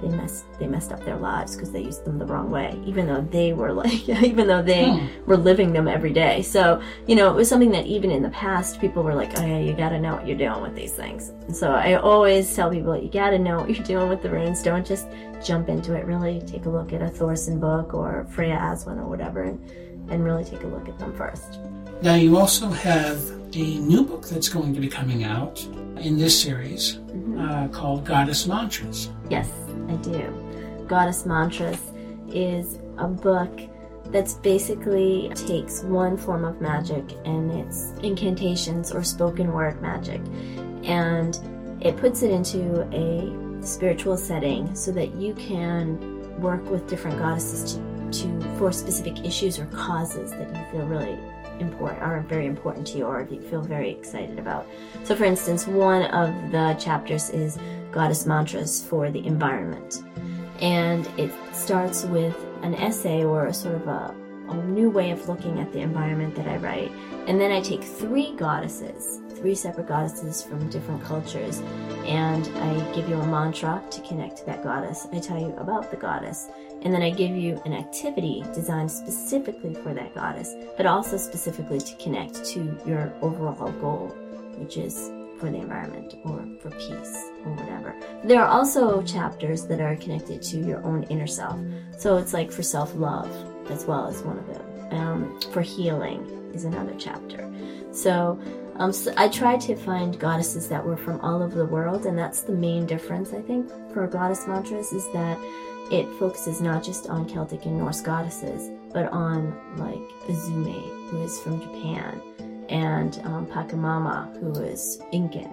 they 0.00 0.14
messed 0.16 0.44
they 0.60 0.66
messed 0.68 0.92
up 0.92 1.04
their 1.04 1.16
lives 1.16 1.56
because 1.56 1.72
they 1.72 1.82
used 1.82 2.04
them 2.04 2.18
the 2.20 2.24
wrong 2.24 2.50
way, 2.50 2.80
even 2.86 3.08
though 3.08 3.20
they 3.20 3.52
were 3.52 3.72
like 3.72 4.08
even 4.22 4.46
though 4.46 4.62
they 4.62 4.88
Hmm. 4.88 5.06
were 5.26 5.36
living 5.36 5.72
them 5.72 5.88
every 5.88 6.12
day. 6.12 6.42
So 6.42 6.80
you 7.08 7.16
know, 7.16 7.28
it 7.30 7.34
was 7.34 7.48
something 7.48 7.72
that 7.72 7.86
even 7.86 8.12
in 8.12 8.22
the 8.22 8.30
past 8.30 8.80
people 8.80 9.02
were 9.02 9.14
like, 9.14 9.36
oh 9.40 9.44
yeah, 9.44 9.58
you 9.58 9.72
got 9.72 9.88
to 9.88 9.98
know 9.98 10.14
what 10.14 10.24
you're 10.28 10.38
doing 10.38 10.60
with 10.62 10.76
these 10.76 10.92
things. 10.92 11.30
And 11.30 11.56
so 11.56 11.72
I 11.72 11.94
always 11.94 12.54
tell 12.54 12.70
people 12.70 12.96
you 12.96 13.10
got 13.10 13.30
to 13.30 13.40
know 13.40 13.58
what 13.58 13.74
you're 13.74 13.84
doing 13.84 14.08
with 14.08 14.22
the 14.22 14.30
runes. 14.30 14.62
Don't 14.62 14.86
just 14.86 15.08
jump 15.44 15.68
into 15.68 15.94
it. 15.94 16.04
Really 16.06 16.42
take 16.46 16.66
a 16.66 16.70
look 16.70 16.92
at 16.92 17.02
a 17.02 17.06
Thorsson 17.06 17.58
book 17.58 17.92
or 17.92 18.24
Freya 18.30 18.56
Aswynn 18.56 18.98
or 18.98 19.08
whatever, 19.08 19.42
and, 19.42 19.58
and 20.12 20.22
really 20.24 20.44
take 20.44 20.62
a 20.62 20.68
look 20.68 20.88
at 20.88 20.96
them 21.00 21.12
first. 21.16 21.58
Now, 22.00 22.14
you 22.14 22.36
also 22.38 22.68
have 22.68 23.18
a 23.54 23.78
new 23.78 24.04
book 24.04 24.28
that's 24.28 24.48
going 24.48 24.72
to 24.72 24.80
be 24.80 24.88
coming 24.88 25.24
out 25.24 25.60
in 25.96 26.16
this 26.16 26.40
series 26.40 26.98
uh, 27.36 27.66
called 27.72 28.04
Goddess 28.04 28.46
Mantras. 28.46 29.10
Yes, 29.28 29.50
I 29.88 29.94
do. 29.96 30.84
Goddess 30.86 31.26
Mantras 31.26 31.80
is 32.28 32.78
a 32.98 33.08
book 33.08 33.50
that's 34.06 34.34
basically 34.34 35.30
takes 35.34 35.82
one 35.82 36.16
form 36.16 36.44
of 36.44 36.60
magic 36.60 37.04
and 37.24 37.50
it's 37.50 37.92
incantations 38.02 38.92
or 38.92 39.02
spoken 39.02 39.52
word 39.52 39.82
magic 39.82 40.20
and 40.84 41.38
it 41.80 41.96
puts 41.96 42.22
it 42.22 42.30
into 42.30 42.82
a 42.92 43.62
spiritual 43.62 44.16
setting 44.16 44.74
so 44.74 44.92
that 44.92 45.14
you 45.16 45.34
can 45.34 46.40
work 46.40 46.64
with 46.70 46.88
different 46.88 47.18
goddesses 47.18 47.74
to, 47.74 48.10
to 48.10 48.56
for 48.56 48.72
specific 48.72 49.18
issues 49.24 49.58
or 49.58 49.66
causes 49.66 50.30
that 50.30 50.48
you 50.48 50.64
feel 50.70 50.86
really 50.86 51.18
important 51.60 52.02
are 52.02 52.20
very 52.22 52.46
important 52.46 52.86
to 52.88 52.98
you 52.98 53.04
or 53.04 53.26
you 53.30 53.40
feel 53.40 53.62
very 53.62 53.90
excited 53.90 54.38
about. 54.38 54.66
So 55.04 55.14
for 55.14 55.24
instance, 55.24 55.66
one 55.66 56.02
of 56.04 56.28
the 56.50 56.76
chapters 56.78 57.30
is 57.30 57.58
goddess 57.92 58.26
mantras 58.26 58.82
for 58.82 59.10
the 59.10 59.24
environment. 59.26 60.02
And 60.60 61.06
it 61.16 61.32
starts 61.52 62.04
with 62.04 62.36
an 62.62 62.74
essay 62.74 63.24
or 63.24 63.46
a 63.46 63.54
sort 63.54 63.76
of 63.76 63.86
a, 63.86 64.14
a 64.48 64.54
new 64.66 64.90
way 64.90 65.10
of 65.10 65.28
looking 65.28 65.60
at 65.60 65.72
the 65.72 65.80
environment 65.80 66.34
that 66.36 66.48
I 66.48 66.56
write. 66.56 66.92
And 67.26 67.40
then 67.40 67.52
I 67.52 67.60
take 67.60 67.84
three 67.84 68.34
goddesses, 68.36 69.20
three 69.36 69.54
separate 69.54 69.86
goddesses 69.86 70.42
from 70.42 70.68
different 70.70 71.02
cultures, 71.04 71.60
and 72.06 72.48
I 72.58 72.94
give 72.94 73.08
you 73.08 73.16
a 73.16 73.26
mantra 73.26 73.82
to 73.90 74.00
connect 74.00 74.38
to 74.38 74.46
that 74.46 74.64
goddess. 74.64 75.06
I 75.12 75.18
tell 75.20 75.38
you 75.38 75.54
about 75.58 75.90
the 75.90 75.96
goddess, 75.96 76.48
and 76.82 76.94
then 76.94 77.02
I 77.02 77.10
give 77.10 77.36
you 77.36 77.60
an 77.64 77.72
activity 77.72 78.44
designed 78.54 78.90
specifically 78.90 79.74
for 79.74 79.94
that 79.94 80.14
goddess, 80.14 80.54
but 80.76 80.86
also 80.86 81.16
specifically 81.16 81.80
to 81.80 81.96
connect 81.96 82.44
to 82.46 82.78
your 82.86 83.12
overall 83.20 83.72
goal, 83.72 84.08
which 84.56 84.76
is 84.76 85.10
for 85.38 85.50
the 85.50 85.58
environment 85.58 86.14
or 86.24 86.44
for 86.60 86.70
peace 86.70 87.30
or 87.44 87.52
whatever. 87.54 87.94
There 88.24 88.42
are 88.42 88.48
also 88.48 89.02
chapters 89.02 89.66
that 89.66 89.80
are 89.80 89.96
connected 89.96 90.42
to 90.42 90.58
your 90.58 90.82
own 90.84 91.04
inner 91.04 91.26
self. 91.26 91.58
So 91.96 92.16
it's 92.16 92.32
like 92.32 92.50
for 92.50 92.62
self 92.62 92.94
love 92.94 93.30
as 93.70 93.84
well 93.84 94.06
as 94.06 94.22
one 94.22 94.38
of 94.38 94.46
them. 94.46 94.64
Um, 94.90 95.40
for 95.52 95.60
healing 95.60 96.50
is 96.54 96.64
another 96.64 96.94
chapter. 96.98 97.48
So, 97.92 98.40
um, 98.76 98.92
so 98.92 99.12
I 99.16 99.28
tried 99.28 99.60
to 99.62 99.76
find 99.76 100.18
goddesses 100.18 100.68
that 100.68 100.84
were 100.84 100.96
from 100.96 101.20
all 101.20 101.42
over 101.42 101.56
the 101.56 101.66
world, 101.66 102.06
and 102.06 102.16
that's 102.16 102.42
the 102.42 102.52
main 102.52 102.86
difference 102.86 103.32
I 103.32 103.42
think 103.42 103.70
for 103.92 104.06
goddess 104.06 104.46
mantras 104.46 104.92
is 104.92 105.06
that 105.12 105.38
it 105.90 106.06
focuses 106.18 106.60
not 106.60 106.82
just 106.84 107.08
on 107.08 107.28
Celtic 107.28 107.64
and 107.66 107.78
Norse 107.78 108.00
goddesses, 108.00 108.70
but 108.92 109.10
on 109.12 109.54
like 109.76 109.98
Azumi, 110.28 110.82
who 111.10 111.22
is 111.22 111.38
from 111.40 111.60
Japan, 111.60 112.20
and 112.68 113.20
um, 113.24 113.46
Pachamama, 113.46 114.38
who 114.40 114.52
is 114.62 115.00
Incan. 115.12 115.50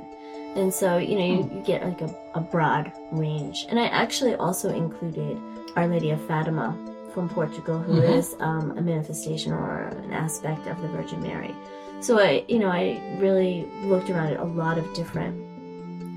And 0.55 0.73
so, 0.73 0.97
you 0.97 1.17
know, 1.17 1.25
you, 1.25 1.51
you 1.57 1.63
get 1.65 1.83
like 1.83 2.01
a, 2.01 2.13
a 2.35 2.39
broad 2.39 2.91
range. 3.11 3.65
And 3.69 3.77
I 3.79 3.87
actually 3.87 4.35
also 4.35 4.73
included 4.73 5.37
Our 5.75 5.87
Lady 5.87 6.11
of 6.11 6.21
Fatima 6.27 6.77
from 7.13 7.27
Portugal, 7.29 7.77
who 7.79 8.01
Mhm. 8.01 8.17
is 8.17 8.35
um, 8.39 8.71
a 8.77 8.81
manifestation 8.81 9.51
or 9.53 9.87
an 10.03 10.13
aspect 10.13 10.67
of 10.67 10.81
the 10.81 10.87
Virgin 10.89 11.21
Mary. 11.21 11.53
So 12.01 12.19
I, 12.19 12.43
you 12.47 12.59
know, 12.59 12.69
I 12.69 13.01
really 13.19 13.67
looked 13.83 14.09
around 14.09 14.27
at 14.33 14.39
a 14.39 14.43
lot 14.43 14.77
of 14.77 14.93
different 14.93 15.35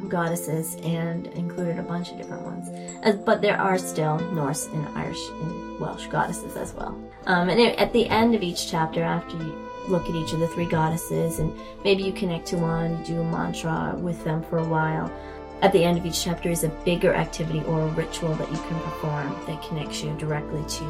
goddesses 0.06 0.76
and 0.76 1.26
included 1.28 1.78
a 1.78 1.82
bunch 1.82 2.10
of 2.10 2.18
different 2.18 2.42
ones. 2.42 2.68
As, 3.02 3.16
but 3.16 3.42
there 3.42 3.58
are 3.58 3.78
still 3.78 4.18
Norse 4.32 4.66
and 4.66 4.86
Irish 4.96 5.18
and 5.40 5.80
Welsh 5.80 6.06
goddesses 6.06 6.56
as 6.56 6.72
well. 6.74 6.96
Um, 7.26 7.48
and 7.48 7.60
at 7.60 7.92
the 7.92 8.08
end 8.08 8.34
of 8.34 8.42
each 8.42 8.70
chapter, 8.70 9.02
after 9.02 9.36
you 9.36 9.68
look 9.88 10.08
at 10.08 10.14
each 10.14 10.32
of 10.32 10.40
the 10.40 10.48
three 10.48 10.66
goddesses 10.66 11.38
and 11.38 11.52
maybe 11.82 12.02
you 12.02 12.12
connect 12.12 12.46
to 12.48 12.56
one, 12.56 12.98
you 12.98 13.04
do 13.04 13.20
a 13.20 13.24
mantra 13.24 13.96
with 13.98 14.22
them 14.24 14.42
for 14.42 14.58
a 14.58 14.64
while. 14.64 15.10
At 15.60 15.72
the 15.72 15.82
end 15.82 15.98
of 15.98 16.06
each 16.06 16.22
chapter 16.22 16.50
is 16.50 16.62
a 16.62 16.68
bigger 16.68 17.12
activity 17.14 17.62
or 17.64 17.80
a 17.80 17.88
ritual 17.88 18.34
that 18.34 18.50
you 18.50 18.58
can 18.58 18.78
perform 18.80 19.34
that 19.46 19.60
connects 19.62 20.02
you 20.04 20.14
directly 20.16 20.62
to 20.62 20.84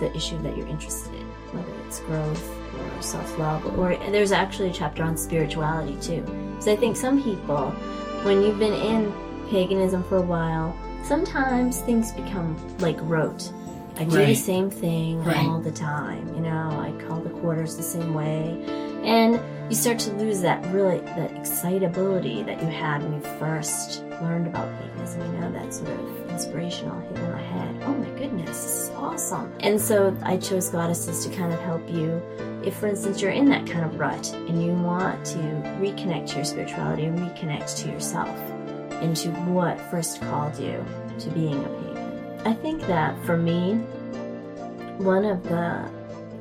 the 0.00 0.10
issue 0.16 0.40
that 0.42 0.56
you're 0.56 0.68
interested 0.68 1.14
in, 1.14 1.26
whether 1.52 1.72
it's 1.86 2.00
growth 2.00 2.50
or 2.78 3.02
self-love, 3.02 3.78
or 3.78 3.96
there's 4.10 4.32
actually 4.32 4.70
a 4.70 4.72
chapter 4.72 5.02
on 5.02 5.16
spirituality 5.16 5.96
too. 6.00 6.24
So 6.60 6.72
I 6.72 6.76
think 6.76 6.96
some 6.96 7.22
people, 7.22 7.74
when 8.26 8.42
you've 8.42 8.58
been 8.58 8.72
in 8.74 9.12
paganism 9.50 10.02
for 10.02 10.16
a 10.16 10.20
while, 10.20 10.76
sometimes 11.04 11.80
things 11.82 12.10
become 12.10 12.56
like 12.80 12.96
rote. 13.02 13.52
I 13.98 14.04
do 14.04 14.26
the 14.26 14.34
same 14.34 14.68
thing 14.68 15.22
Right. 15.22 15.46
all 15.46 15.60
the 15.60 15.70
time. 15.70 16.34
You 16.34 16.40
know, 16.40 16.70
I 16.72 16.92
call 17.06 17.20
the 17.20 17.30
quarters 17.30 17.76
the 17.76 17.84
same 17.84 18.14
way. 18.14 18.58
And 19.06 19.40
you 19.70 19.76
start 19.76 20.00
to 20.00 20.12
lose 20.14 20.40
that 20.40 20.64
really, 20.72 20.98
that 20.98 21.30
excitability 21.36 22.42
that 22.42 22.60
you 22.60 22.68
had 22.68 23.04
when 23.04 23.14
you 23.14 23.20
first 23.38 24.02
learned 24.20 24.48
about 24.48 24.68
paganism, 24.80 25.32
you 25.32 25.40
know, 25.40 25.52
that 25.52 25.72
sort 25.72 25.90
of 25.90 26.30
inspirational 26.30 26.98
hit 27.00 27.16
in 27.16 27.30
the 27.30 27.36
head. 27.36 27.82
Oh 27.84 27.94
my 27.94 28.08
goodness, 28.18 28.90
awesome. 28.96 29.52
And 29.60 29.80
so 29.80 30.16
I 30.22 30.36
chose 30.38 30.70
goddesses 30.70 31.24
to 31.24 31.34
kind 31.34 31.52
of 31.52 31.60
help 31.60 31.88
you 31.88 32.20
if, 32.64 32.76
for 32.76 32.88
instance, 32.88 33.22
you're 33.22 33.30
in 33.30 33.48
that 33.48 33.64
kind 33.64 33.84
of 33.84 33.96
rut 33.96 34.32
and 34.32 34.60
you 34.60 34.72
want 34.72 35.24
to 35.26 35.38
reconnect 35.80 36.30
to 36.30 36.36
your 36.36 36.44
spirituality 36.44 37.04
and 37.04 37.16
reconnect 37.16 37.76
to 37.84 37.90
yourself 37.90 38.36
and 39.00 39.16
to 39.18 39.28
what 39.52 39.80
first 39.82 40.20
called 40.20 40.58
you 40.58 40.84
to 41.20 41.30
being 41.30 41.64
a 41.64 41.68
pagan. 41.68 42.40
I 42.44 42.54
think 42.54 42.82
that 42.88 43.16
for 43.24 43.36
me, 43.36 43.74
one 44.98 45.24
of 45.24 45.44
the 45.44 45.88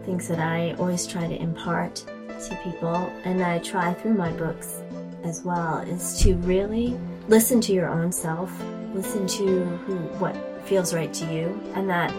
things 0.03 0.27
that 0.29 0.39
I 0.39 0.73
always 0.79 1.05
try 1.05 1.27
to 1.27 1.35
impart 1.35 2.03
to 2.39 2.55
people, 2.63 2.95
and 3.23 3.43
I 3.43 3.59
try 3.59 3.93
through 3.93 4.13
my 4.13 4.31
books 4.31 4.81
as 5.23 5.43
well, 5.43 5.79
is 5.79 6.19
to 6.21 6.35
really 6.37 6.97
listen 7.27 7.61
to 7.61 7.73
your 7.73 7.89
own 7.89 8.11
self, 8.11 8.51
listen 8.93 9.27
to 9.27 9.63
who, 9.85 9.95
what 10.19 10.35
feels 10.65 10.93
right 10.93 11.13
to 11.13 11.33
you, 11.33 11.59
and 11.73 11.89
that 11.89 12.11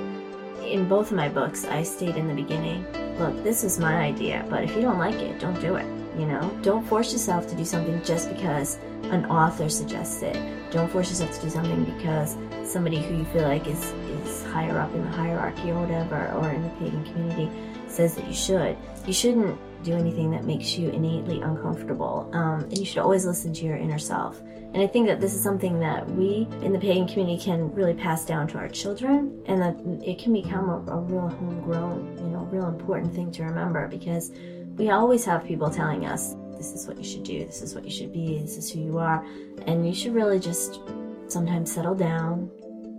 in 0.64 0.88
both 0.88 1.10
of 1.10 1.16
my 1.16 1.28
books, 1.28 1.64
I 1.64 1.82
state 1.82 2.16
in 2.16 2.26
the 2.28 2.34
beginning, 2.34 2.84
look, 3.18 3.42
this 3.44 3.64
is 3.64 3.78
my 3.78 3.96
idea, 3.96 4.44
but 4.50 4.64
if 4.64 4.74
you 4.74 4.82
don't 4.82 4.98
like 4.98 5.14
it, 5.14 5.38
don't 5.38 5.60
do 5.60 5.76
it. 5.76 5.86
You 6.18 6.26
know, 6.26 6.58
don't 6.62 6.86
force 6.86 7.12
yourself 7.12 7.46
to 7.48 7.54
do 7.54 7.64
something 7.64 8.02
just 8.02 8.30
because 8.30 8.78
an 9.04 9.26
author 9.26 9.68
suggests 9.68 10.22
it. 10.22 10.36
Don't 10.70 10.90
force 10.90 11.10
yourself 11.10 11.34
to 11.36 11.42
do 11.42 11.50
something 11.50 11.84
because 11.84 12.36
somebody 12.64 13.02
who 13.02 13.16
you 13.16 13.24
feel 13.26 13.42
like 13.42 13.66
is 13.66 13.92
is 14.24 14.42
higher 14.46 14.78
up 14.78 14.92
in 14.94 15.02
the 15.02 15.10
hierarchy 15.10 15.70
or 15.70 15.80
whatever, 15.80 16.32
or 16.32 16.48
in 16.48 16.62
the 16.62 16.70
pagan 16.70 17.04
community, 17.04 17.50
says 17.86 18.14
that 18.14 18.26
you 18.26 18.34
should. 18.34 18.76
You 19.06 19.12
shouldn't 19.12 19.58
do 19.82 19.94
anything 19.94 20.30
that 20.30 20.44
makes 20.44 20.76
you 20.76 20.90
innately 20.90 21.40
uncomfortable, 21.40 22.30
um, 22.32 22.60
and 22.60 22.78
you 22.78 22.84
should 22.84 22.98
always 22.98 23.24
listen 23.24 23.52
to 23.54 23.64
your 23.64 23.76
inner 23.76 23.98
self. 23.98 24.40
And 24.40 24.78
I 24.78 24.86
think 24.86 25.06
that 25.06 25.20
this 25.20 25.34
is 25.34 25.42
something 25.42 25.78
that 25.80 26.08
we 26.10 26.48
in 26.62 26.72
the 26.72 26.78
pagan 26.78 27.06
community 27.06 27.42
can 27.42 27.72
really 27.72 27.94
pass 27.94 28.24
down 28.24 28.48
to 28.48 28.58
our 28.58 28.68
children, 28.68 29.42
and 29.46 29.60
that 29.62 29.76
it 30.06 30.18
can 30.18 30.32
become 30.32 30.68
a, 30.68 30.92
a 30.92 31.00
real 31.00 31.28
homegrown, 31.28 32.18
you 32.18 32.30
know, 32.30 32.40
real 32.50 32.68
important 32.68 33.14
thing 33.14 33.30
to 33.32 33.44
remember 33.44 33.88
because 33.88 34.30
we 34.76 34.90
always 34.90 35.24
have 35.24 35.44
people 35.44 35.70
telling 35.70 36.04
us 36.04 36.34
this 36.56 36.72
is 36.72 36.86
what 36.86 36.98
you 36.98 37.04
should 37.04 37.22
do, 37.22 37.44
this 37.44 37.62
is 37.62 37.74
what 37.74 37.84
you 37.84 37.90
should 37.90 38.12
be, 38.12 38.38
this 38.38 38.56
is 38.56 38.70
who 38.70 38.80
you 38.80 38.98
are, 38.98 39.24
and 39.66 39.86
you 39.86 39.94
should 39.94 40.14
really 40.14 40.38
just 40.38 40.80
sometimes 41.28 41.72
settle 41.72 41.94
down, 41.94 42.50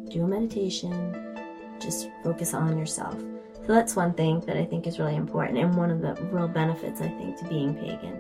do 0.09 0.23
a 0.23 0.28
meditation, 0.28 1.13
just 1.80 2.09
focus 2.23 2.53
on 2.53 2.78
yourself. 2.78 3.15
So 3.68 3.74
that's 3.74 3.97
one 3.97 4.13
thing 4.13 4.39
that 4.47 4.55
I 4.55 4.63
think 4.63 4.88
is 4.88 4.97
really 4.97 5.18
important 5.18 5.57
and 5.57 5.76
one 5.76 5.91
of 5.91 6.01
the 6.01 6.13
real 6.32 6.47
benefits 6.47 7.01
I 7.01 7.09
think 7.09 7.38
to 7.39 7.45
being 7.49 7.76
pagan. 7.76 8.18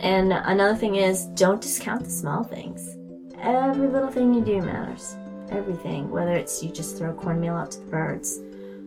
And 0.00 0.32
another 0.32 0.74
thing 0.74 0.96
is 0.96 1.26
don't 1.26 1.60
discount 1.60 2.04
the 2.04 2.10
small 2.10 2.42
things. 2.42 2.96
Every 3.38 3.86
little 3.86 4.08
thing 4.08 4.32
you 4.32 4.40
do 4.40 4.62
matters. 4.62 5.14
Everything, 5.50 6.10
whether 6.10 6.32
it's 6.32 6.62
you 6.62 6.70
just 6.70 6.96
throw 6.96 7.12
cornmeal 7.12 7.54
out 7.54 7.72
to 7.72 7.80
the 7.80 7.86
birds, 7.86 8.40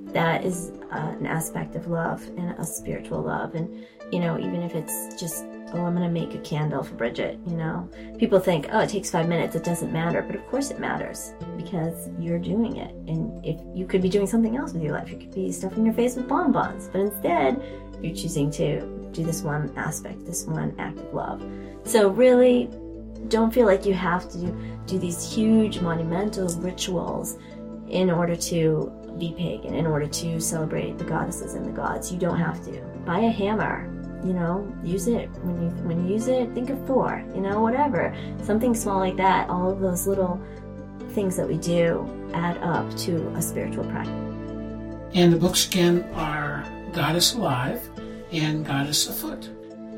that 0.05 0.43
is 0.43 0.71
uh, 0.91 1.13
an 1.19 1.27
aspect 1.27 1.75
of 1.75 1.85
love 1.87 2.27
and 2.35 2.55
a 2.57 2.63
spiritual 2.63 3.21
love. 3.21 3.53
And, 3.53 3.85
you 4.11 4.19
know, 4.19 4.39
even 4.39 4.63
if 4.63 4.73
it's 4.73 5.21
just, 5.21 5.45
oh, 5.73 5.83
I'm 5.83 5.95
going 5.95 6.07
to 6.07 6.09
make 6.09 6.33
a 6.35 6.39
candle 6.39 6.83
for 6.83 6.95
Bridget, 6.95 7.39
you 7.45 7.55
know, 7.55 7.89
people 8.17 8.39
think, 8.39 8.67
oh, 8.71 8.81
it 8.81 8.89
takes 8.89 9.09
five 9.09 9.27
minutes, 9.27 9.55
it 9.55 9.63
doesn't 9.63 9.91
matter. 9.91 10.21
But 10.21 10.35
of 10.35 10.45
course 10.47 10.71
it 10.71 10.79
matters 10.79 11.33
because 11.57 12.09
you're 12.19 12.39
doing 12.39 12.77
it. 12.77 12.91
And 13.09 13.43
if 13.45 13.59
you 13.73 13.85
could 13.85 14.01
be 14.01 14.09
doing 14.09 14.27
something 14.27 14.55
else 14.55 14.73
with 14.73 14.83
your 14.83 14.93
life, 14.93 15.09
you 15.09 15.17
could 15.17 15.33
be 15.33 15.51
stuffing 15.51 15.85
your 15.85 15.93
face 15.93 16.15
with 16.15 16.27
bonbons. 16.27 16.87
But 16.87 17.01
instead, 17.01 17.61
you're 18.01 18.15
choosing 18.15 18.51
to 18.51 18.81
do 19.11 19.23
this 19.23 19.41
one 19.41 19.73
aspect, 19.75 20.25
this 20.25 20.45
one 20.45 20.75
act 20.77 20.99
of 20.99 21.13
love. 21.13 21.43
So 21.83 22.09
really, 22.09 22.69
don't 23.27 23.53
feel 23.53 23.65
like 23.65 23.85
you 23.85 23.93
have 23.93 24.29
to 24.29 24.37
do, 24.37 24.57
do 24.85 24.99
these 24.99 25.33
huge 25.33 25.79
monumental 25.79 26.47
rituals 26.59 27.37
in 27.87 28.09
order 28.11 28.35
to 28.35 28.91
be 29.17 29.33
pagan, 29.37 29.73
in 29.73 29.87
order 29.87 30.07
to 30.07 30.39
celebrate 30.39 30.97
the 30.97 31.03
goddesses 31.03 31.53
and 31.53 31.65
the 31.65 31.71
gods. 31.71 32.11
You 32.11 32.19
don't 32.19 32.37
have 32.37 32.63
to. 32.65 32.81
Buy 33.05 33.19
a 33.19 33.29
hammer, 33.29 33.87
you 34.25 34.33
know, 34.33 34.73
use 34.83 35.07
it 35.07 35.29
when 35.43 35.61
you 35.61 35.69
when 35.87 36.05
you 36.07 36.13
use 36.13 36.27
it, 36.27 36.51
think 36.53 36.69
of 36.69 36.83
Thor, 36.87 37.23
you 37.35 37.41
know, 37.41 37.61
whatever. 37.61 38.15
Something 38.43 38.73
small 38.73 38.99
like 38.99 39.17
that, 39.17 39.49
all 39.49 39.69
of 39.69 39.79
those 39.79 40.07
little 40.07 40.41
things 41.11 41.37
that 41.37 41.47
we 41.47 41.57
do 41.57 42.09
add 42.33 42.57
up 42.57 42.95
to 42.97 43.27
a 43.35 43.41
spiritual 43.41 43.85
practice. 43.85 44.13
And 45.13 45.31
the 45.31 45.37
books 45.37 45.67
again 45.67 46.03
are 46.15 46.65
Goddess 46.91 47.35
Alive 47.35 47.87
and 48.31 48.65
Goddess 48.65 49.07
Afoot. 49.07 49.47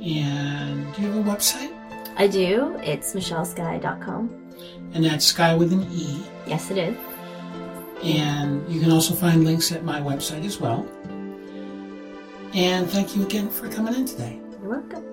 And 0.02 0.94
do 0.94 1.02
you 1.02 1.12
have 1.12 1.28
a 1.28 1.30
website? 1.30 1.74
I 2.18 2.28
do. 2.28 2.76
It's 2.84 3.14
michelleskye.com. 3.14 4.54
And 4.94 5.06
that's 5.06 5.26
Sky 5.26 5.56
with 5.56 5.72
an 5.74 5.88
E. 5.92 6.24
Yes, 6.46 6.70
it 6.70 6.78
is. 6.78 6.98
And 8.04 8.68
you 8.72 8.80
can 8.80 8.92
also 8.92 9.16
find 9.16 9.44
links 9.44 9.72
at 9.72 9.84
my 9.84 10.00
website 10.00 10.46
as 10.46 10.60
well. 10.60 10.88
And 12.58 12.90
thank 12.90 13.16
you 13.16 13.22
again 13.22 13.52
for 13.52 13.70
coming 13.70 13.94
in 13.94 14.06
today. 14.08 14.40
You're 14.60 14.82
welcome. 14.82 15.04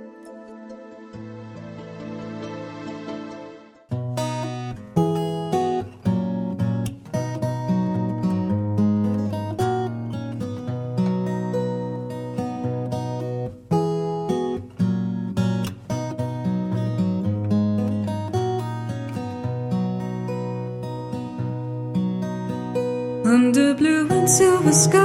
Under 23.26 23.74
blue 23.74 24.08
and 24.08 24.30
silver 24.30 24.72
sky, 24.72 25.03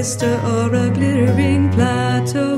vista 0.00 0.32
or 0.46 0.74
a 0.74 0.88
glittering 0.88 1.68
plateau, 1.72 2.56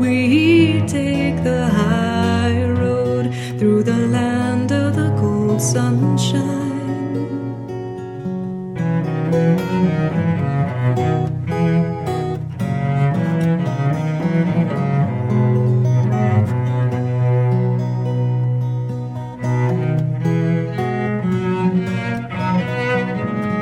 we 0.00 0.80
take 0.88 1.36
the 1.44 1.68
high 1.68 2.64
road 2.82 3.32
through 3.58 3.84
the 3.84 4.00
land 4.08 4.72
of 4.72 4.96
the 4.96 5.08
cold 5.20 5.62
sunshine. 5.62 6.58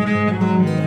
Winter 0.07 0.86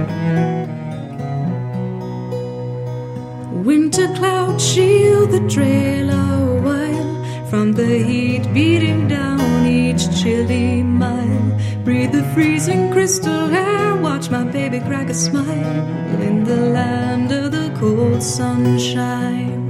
shield 4.74 5.32
the 5.32 5.49
trail 5.49 6.09
a 6.11 6.61
while 6.61 7.13
from 7.49 7.74
the 7.74 8.03
heat 8.09 8.43
beating 8.53 9.07
down 9.07 9.65
each 9.65 10.03
chilly 10.22 10.84
mile. 10.84 11.47
Breathe 11.84 12.11
the 12.11 12.24
freezing 12.36 12.91
crystal 12.91 13.49
air, 13.51 13.95
watch 13.95 14.30
my 14.30 14.43
baby 14.43 14.80
crack 14.82 15.09
a 15.09 15.13
smile 15.15 15.88
in 16.22 16.43
the 16.43 16.61
land 16.78 17.32
of 17.32 17.51
the 17.51 17.76
cold 17.80 18.22
sunshine. 18.22 19.65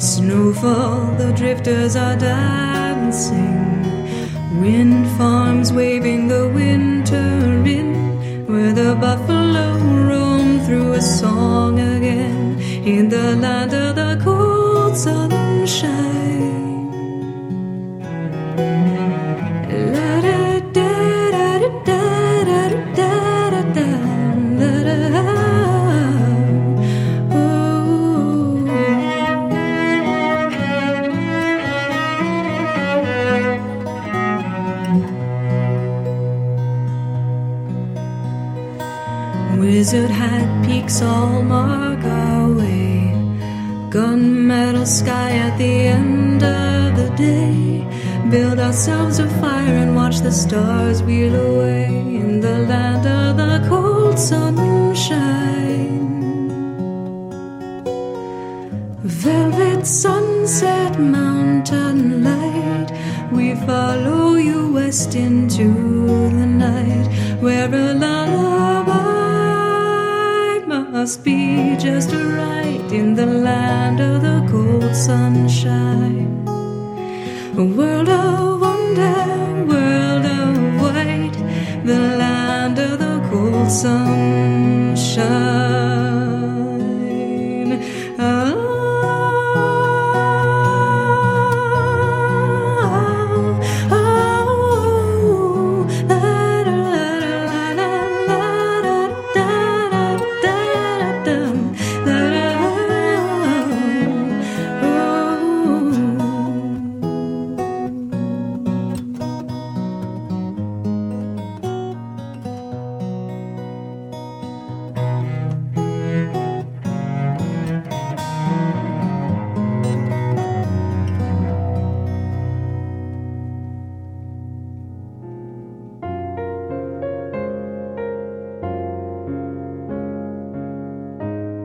Snowfall, 0.00 1.14
the 1.16 1.32
drifters 1.36 1.94
are 1.94 2.16
dancing. 2.16 3.60
Wind 4.62 5.06
farms 5.18 5.74
waving 5.74 6.28
the 6.28 6.48
winter 6.48 7.28
in, 7.78 8.46
where 8.46 8.72
the 8.72 8.94
buffalo 8.94 9.76
roam 10.08 10.60
through 10.64 10.92
a 10.92 11.02
song 11.02 11.78
again 11.80 12.43
in 12.86 13.08
the 13.08 13.34
land 13.36 13.72
of 13.72 13.96
the 13.96 14.20
cold 14.22 14.94
sunshine. 14.96 16.14
Wizard 39.58 40.10
had 40.10 40.64
peaks 40.64 41.00
all 41.00 41.42
marked 41.42 41.83
Sky 44.86 45.30
at 45.30 45.56
the 45.56 45.86
end 45.86 46.42
of 46.42 46.94
the 46.94 47.08
day. 47.16 47.86
Build 48.30 48.58
ourselves 48.58 49.18
a 49.18 49.26
fire 49.40 49.76
and 49.82 49.96
watch 49.96 50.18
the 50.20 50.30
stars 50.30 51.02
wheel 51.02 51.34
away 51.34 51.86
in 51.86 52.40
the 52.40 52.58
land 52.68 53.06
of 53.06 53.38
the 53.38 53.66
cold 53.66 54.18
sunshine. 54.18 55.54
Velvet 59.02 59.86
sunset, 59.86 61.00
mountain 61.00 62.22
light. 62.22 62.92
We 63.32 63.54
follow 63.66 64.34
you 64.34 64.70
west 64.72 65.14
into 65.14 65.72
the 66.28 66.46
night, 66.46 67.08
where 67.40 67.72
a 67.74 67.94
lullaby 67.94 68.94
must 70.66 71.24
be 71.24 71.74
just 71.78 72.12
right 72.12 72.92
in 72.92 73.14
the 73.14 73.26
land 73.26 74.00
of 74.00 74.20
the 74.22 74.33
sunshine. 75.04 76.48
A 77.58 77.64
world 77.76 78.08
of 78.08 78.60
wonder, 78.62 79.16
world 79.70 80.24
of 80.24 80.56
white, 80.80 81.36
the 81.84 81.98
land 82.20 82.78
of 82.78 82.98
the 82.98 83.20
cold 83.28 83.70
sunshine. 83.70 85.53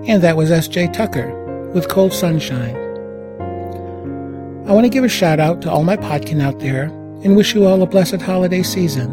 And 0.10 0.24
that 0.24 0.38
was 0.38 0.50
S.J. 0.50 0.88
Tucker 0.88 1.70
with 1.72 1.88
Cold 1.88 2.14
Sunshine. 2.14 2.76
I 4.68 4.72
want 4.72 4.86
to 4.86 4.90
give 4.90 5.04
a 5.04 5.08
shout 5.08 5.40
out 5.40 5.62
to 5.62 5.70
all 5.70 5.84
my 5.84 5.98
podkin 5.98 6.42
out 6.42 6.58
there 6.58 6.86
and 7.24 7.36
wish 7.38 7.54
you 7.54 7.68
all 7.68 7.84
a 7.84 7.86
blessed 7.86 8.20
holiday 8.20 8.64
season. 8.64 9.12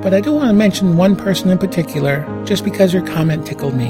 But 0.02 0.14
I 0.14 0.20
do 0.20 0.32
want 0.32 0.48
to 0.48 0.54
mention 0.54 0.96
one 0.96 1.16
person 1.16 1.50
in 1.50 1.58
particular 1.58 2.26
just 2.44 2.64
because 2.64 2.92
her 2.92 3.02
comment 3.02 3.46
tickled 3.46 3.74
me. 3.74 3.88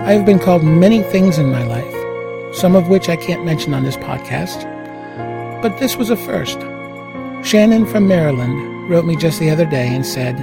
I 0.00 0.12
have 0.12 0.26
been 0.26 0.38
called 0.38 0.62
many 0.62 1.02
things 1.02 1.38
in 1.38 1.50
my 1.50 1.64
life, 1.64 2.54
some 2.54 2.76
of 2.76 2.88
which 2.88 3.08
I 3.08 3.16
can't 3.16 3.44
mention 3.44 3.74
on 3.74 3.84
this 3.84 3.96
podcast, 3.96 4.62
but 5.60 5.78
this 5.78 5.96
was 5.96 6.10
a 6.10 6.16
first. 6.16 6.58
Shannon 7.46 7.86
from 7.86 8.06
Maryland 8.06 8.90
wrote 8.90 9.04
me 9.04 9.16
just 9.16 9.40
the 9.40 9.50
other 9.50 9.66
day 9.66 9.94
and 9.94 10.06
said, 10.06 10.36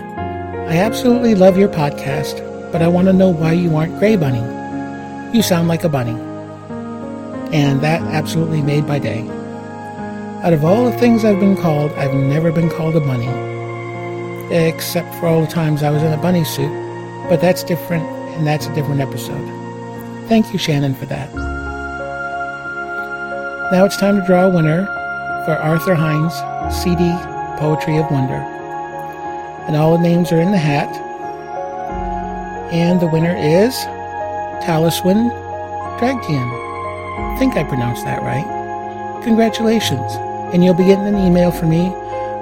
I 0.68 0.78
absolutely 0.78 1.36
love 1.36 1.57
your 1.57 1.70
podcast, 1.70 2.41
but 2.72 2.82
I 2.82 2.88
want 2.88 3.05
to 3.07 3.13
know 3.13 3.30
why 3.30 3.53
you 3.53 3.76
aren't 3.76 3.99
Gray 3.99 4.16
Bunny. 4.16 4.41
You 5.36 5.43
sound 5.43 5.68
like 5.68 5.84
a 5.84 5.89
bunny. 5.89 6.20
And 7.55 7.82
that 7.82 8.01
absolutely 8.01 8.63
made 8.63 8.88
my 8.88 8.97
day. 8.97 9.22
Out 10.43 10.53
of 10.53 10.66
all 10.66 10.89
the 10.89 10.97
things 10.97 11.24
I've 11.24 11.39
been 11.39 11.55
called, 11.55 11.91
I've 11.93 12.16
never 12.16 12.51
been 12.51 12.72
called 12.72 12.95
a 12.95 12.99
bunny. 12.99 13.30
Except 14.53 15.13
for 15.16 15.28
all 15.28 15.41
the 15.41 15.47
times 15.47 15.84
I 15.84 15.91
was 15.91 16.01
in 16.01 16.11
a 16.11 16.18
bunny 16.18 16.43
suit. 16.43 16.72
But 17.30 17.41
that's 17.41 17.63
different, 17.63 18.03
and 18.36 18.47
that's 18.47 18.66
a 18.66 18.74
different 18.74 19.01
episode. 19.01 19.47
Thank 20.28 20.51
you, 20.51 20.57
Shannon, 20.57 20.95
for 20.95 21.05
that. 21.05 21.32
Now 23.72 23.86
it's 23.86 23.97
time 23.97 24.20
to 24.20 24.26
draw 24.26 24.45
a 24.45 24.49
winner 24.49 24.86
for 25.45 25.53
Arthur 25.53 25.93
Hines 25.93 26.34
CD 26.76 27.11
Poetry 27.59 27.97
of 27.97 28.09
Wonder. 28.09 28.55
And 29.68 29.76
all 29.76 29.97
the 29.97 30.03
names 30.03 30.32
are 30.32 30.39
in 30.39 30.51
the 30.51 30.57
hat. 30.57 30.89
And 32.72 32.99
the 32.99 33.07
winner 33.07 33.36
is 33.36 33.76
Taliswin 34.63 35.32
Dragtian. 35.99 36.49
I 37.34 37.38
think 37.39 37.55
I 37.55 37.63
pronounced 37.63 38.03
that 38.05 38.22
right. 38.22 38.45
Congratulations. 39.24 40.13
And 40.53 40.63
you'll 40.63 40.74
be 40.74 40.86
getting 40.86 41.07
an 41.07 41.18
email 41.18 41.51
from 41.51 41.70
me, 41.70 41.89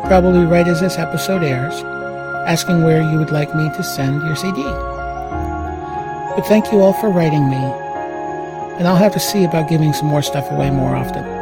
probably 0.07 0.45
right 0.45 0.67
as 0.67 0.81
this 0.81 0.97
episode 0.97 1.43
airs, 1.43 1.73
asking 2.47 2.83
where 2.83 3.01
you 3.01 3.17
would 3.17 3.31
like 3.31 3.55
me 3.55 3.69
to 3.69 3.83
send 3.83 4.21
your 4.23 4.35
CD. 4.35 4.61
But 6.35 6.45
thank 6.47 6.71
you 6.71 6.81
all 6.81 6.93
for 6.93 7.09
writing 7.09 7.49
me, 7.49 7.63
and 8.77 8.87
I'll 8.87 8.95
have 8.95 9.13
to 9.13 9.19
see 9.19 9.43
about 9.43 9.69
giving 9.69 9.93
some 9.93 10.07
more 10.07 10.21
stuff 10.21 10.49
away 10.51 10.71
more 10.71 10.95
often. 10.95 11.32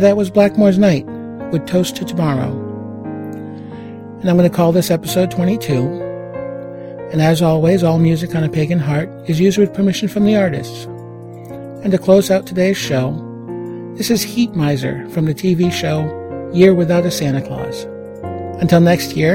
And 0.00 0.06
that 0.06 0.16
was 0.16 0.30
Blackmore's 0.30 0.78
Night 0.78 1.04
with 1.52 1.66
Toast 1.66 1.94
to 1.96 2.06
Tomorrow. 2.06 2.52
And 4.20 4.30
I'm 4.30 4.38
going 4.38 4.48
to 4.48 4.56
call 4.56 4.72
this 4.72 4.90
episode 4.90 5.30
22. 5.30 5.76
And 7.12 7.20
as 7.20 7.42
always, 7.42 7.82
all 7.82 7.98
music 7.98 8.34
on 8.34 8.42
a 8.42 8.48
pagan 8.48 8.78
heart 8.78 9.10
is 9.28 9.38
used 9.38 9.58
with 9.58 9.74
permission 9.74 10.08
from 10.08 10.24
the 10.24 10.38
artists. 10.38 10.86
And 11.84 11.92
to 11.92 11.98
close 11.98 12.30
out 12.30 12.46
today's 12.46 12.78
show, 12.78 13.12
this 13.94 14.10
is 14.10 14.22
Heat 14.22 14.54
Miser 14.54 15.06
from 15.10 15.26
the 15.26 15.34
TV 15.34 15.70
show 15.70 16.00
Year 16.50 16.72
Without 16.74 17.04
a 17.04 17.10
Santa 17.10 17.42
Claus. 17.42 17.84
Until 18.58 18.80
next 18.80 19.18
year, 19.18 19.34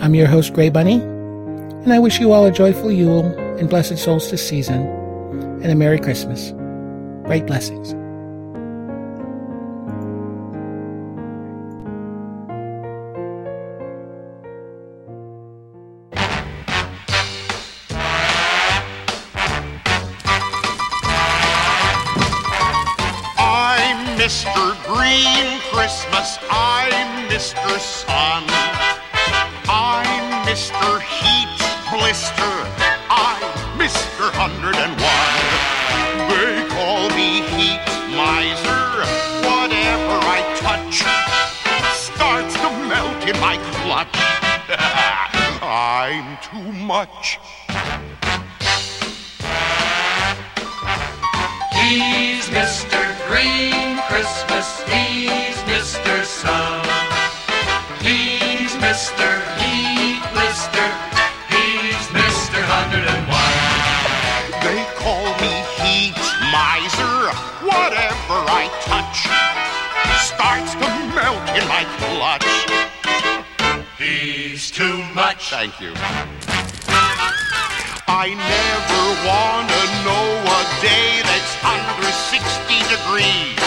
I'm 0.00 0.16
your 0.16 0.26
host, 0.26 0.52
Gray 0.52 0.70
Bunny, 0.70 1.00
and 1.00 1.92
I 1.92 2.00
wish 2.00 2.18
you 2.18 2.32
all 2.32 2.44
a 2.44 2.50
joyful 2.50 2.90
Yule 2.90 3.26
and 3.56 3.70
blessed 3.70 3.98
solstice 3.98 4.44
season, 4.44 4.82
and 5.62 5.66
a 5.66 5.76
Merry 5.76 6.00
Christmas. 6.00 6.50
Great 7.24 7.46
blessings. 7.46 7.94
Mr. 30.52 31.00
Heat 31.00 31.48
Blister. 31.88 32.54
I'm 33.08 33.40
Mr. 33.80 34.28
101. 34.36 34.84
They 36.28 36.68
call 36.68 37.08
me 37.16 37.40
Heat 37.56 37.80
Miser. 38.12 39.00
Whatever 39.48 40.16
I 40.28 40.44
touch 40.60 41.08
starts 41.96 42.52
to 42.52 42.68
melt 42.84 43.26
in 43.26 43.40
my 43.40 43.56
clutch. 43.80 44.12
I'm 45.62 46.36
too 46.42 46.70
much. 46.84 47.38
He's 51.72 52.44
Mr. 52.50 53.00
Green 53.26 53.96
Christmas. 54.06 54.82
He's 54.82 55.56
Mr. 55.64 56.24
Sun. 56.26 56.81
Touch 68.80 69.28
starts 70.20 70.72
to 70.74 70.88
melt 71.14 71.44
in 71.56 71.64
my 71.68 71.84
clutch. 71.98 72.46
He's 73.98 74.70
too 74.70 75.02
much. 75.14 75.50
Thank 75.50 75.80
you. 75.80 75.92
I 78.08 78.34
never 78.34 79.04
want 79.24 79.68
to 79.72 79.84
know 80.04 80.26
a 80.44 80.62
day 80.84 81.22
that's 81.24 81.54
under 81.64 82.10
60 82.12 82.44
degrees. 82.92 83.58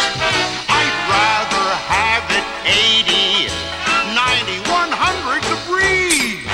I'd 0.70 0.98
rather 1.10 1.66
have 1.90 2.26
it 2.30 2.46
80, 2.64 3.50
90, 4.14 4.62
100 4.70 5.42
degrees. 5.50 6.46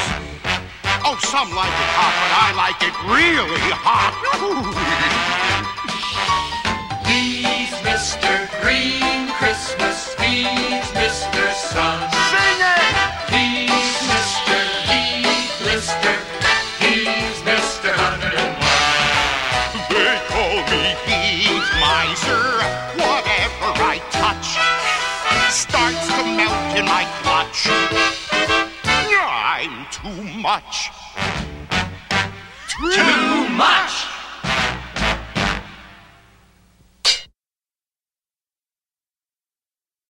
Oh, 1.04 1.18
some 1.20 1.50
like 1.54 1.74
it 1.74 1.92
hot, 1.98 2.14
but 2.22 2.32
I 2.32 2.50
like 2.56 2.80
it 2.82 2.96
really 3.06 3.70
hot. 3.76 5.38
Christmas. 9.42 10.14
He's 10.22 10.86
Mr. 10.94 11.44
Sun. 11.74 12.00
Sing 12.30 12.62
it! 12.62 12.94
He's 13.34 13.98
Mr. 14.06 14.58
Heat 14.86 15.50
Blister. 15.58 16.18
He's 16.78 17.42
Mr. 17.42 17.90
101. 17.90 18.38
They 19.90 20.14
call 20.30 20.62
me 20.70 20.94
Heat 21.10 21.66
Miser. 21.82 22.46
Whatever 23.02 23.70
I 23.82 23.98
touch 24.14 24.48
starts 25.52 26.06
to 26.06 26.24
melt 26.38 26.78
in 26.78 26.86
my 26.86 27.10
clutch. 27.24 27.66
I'm 28.94 29.90
too 29.90 30.22
much. 30.38 30.92
Too 32.94 33.50
much. 33.58 34.11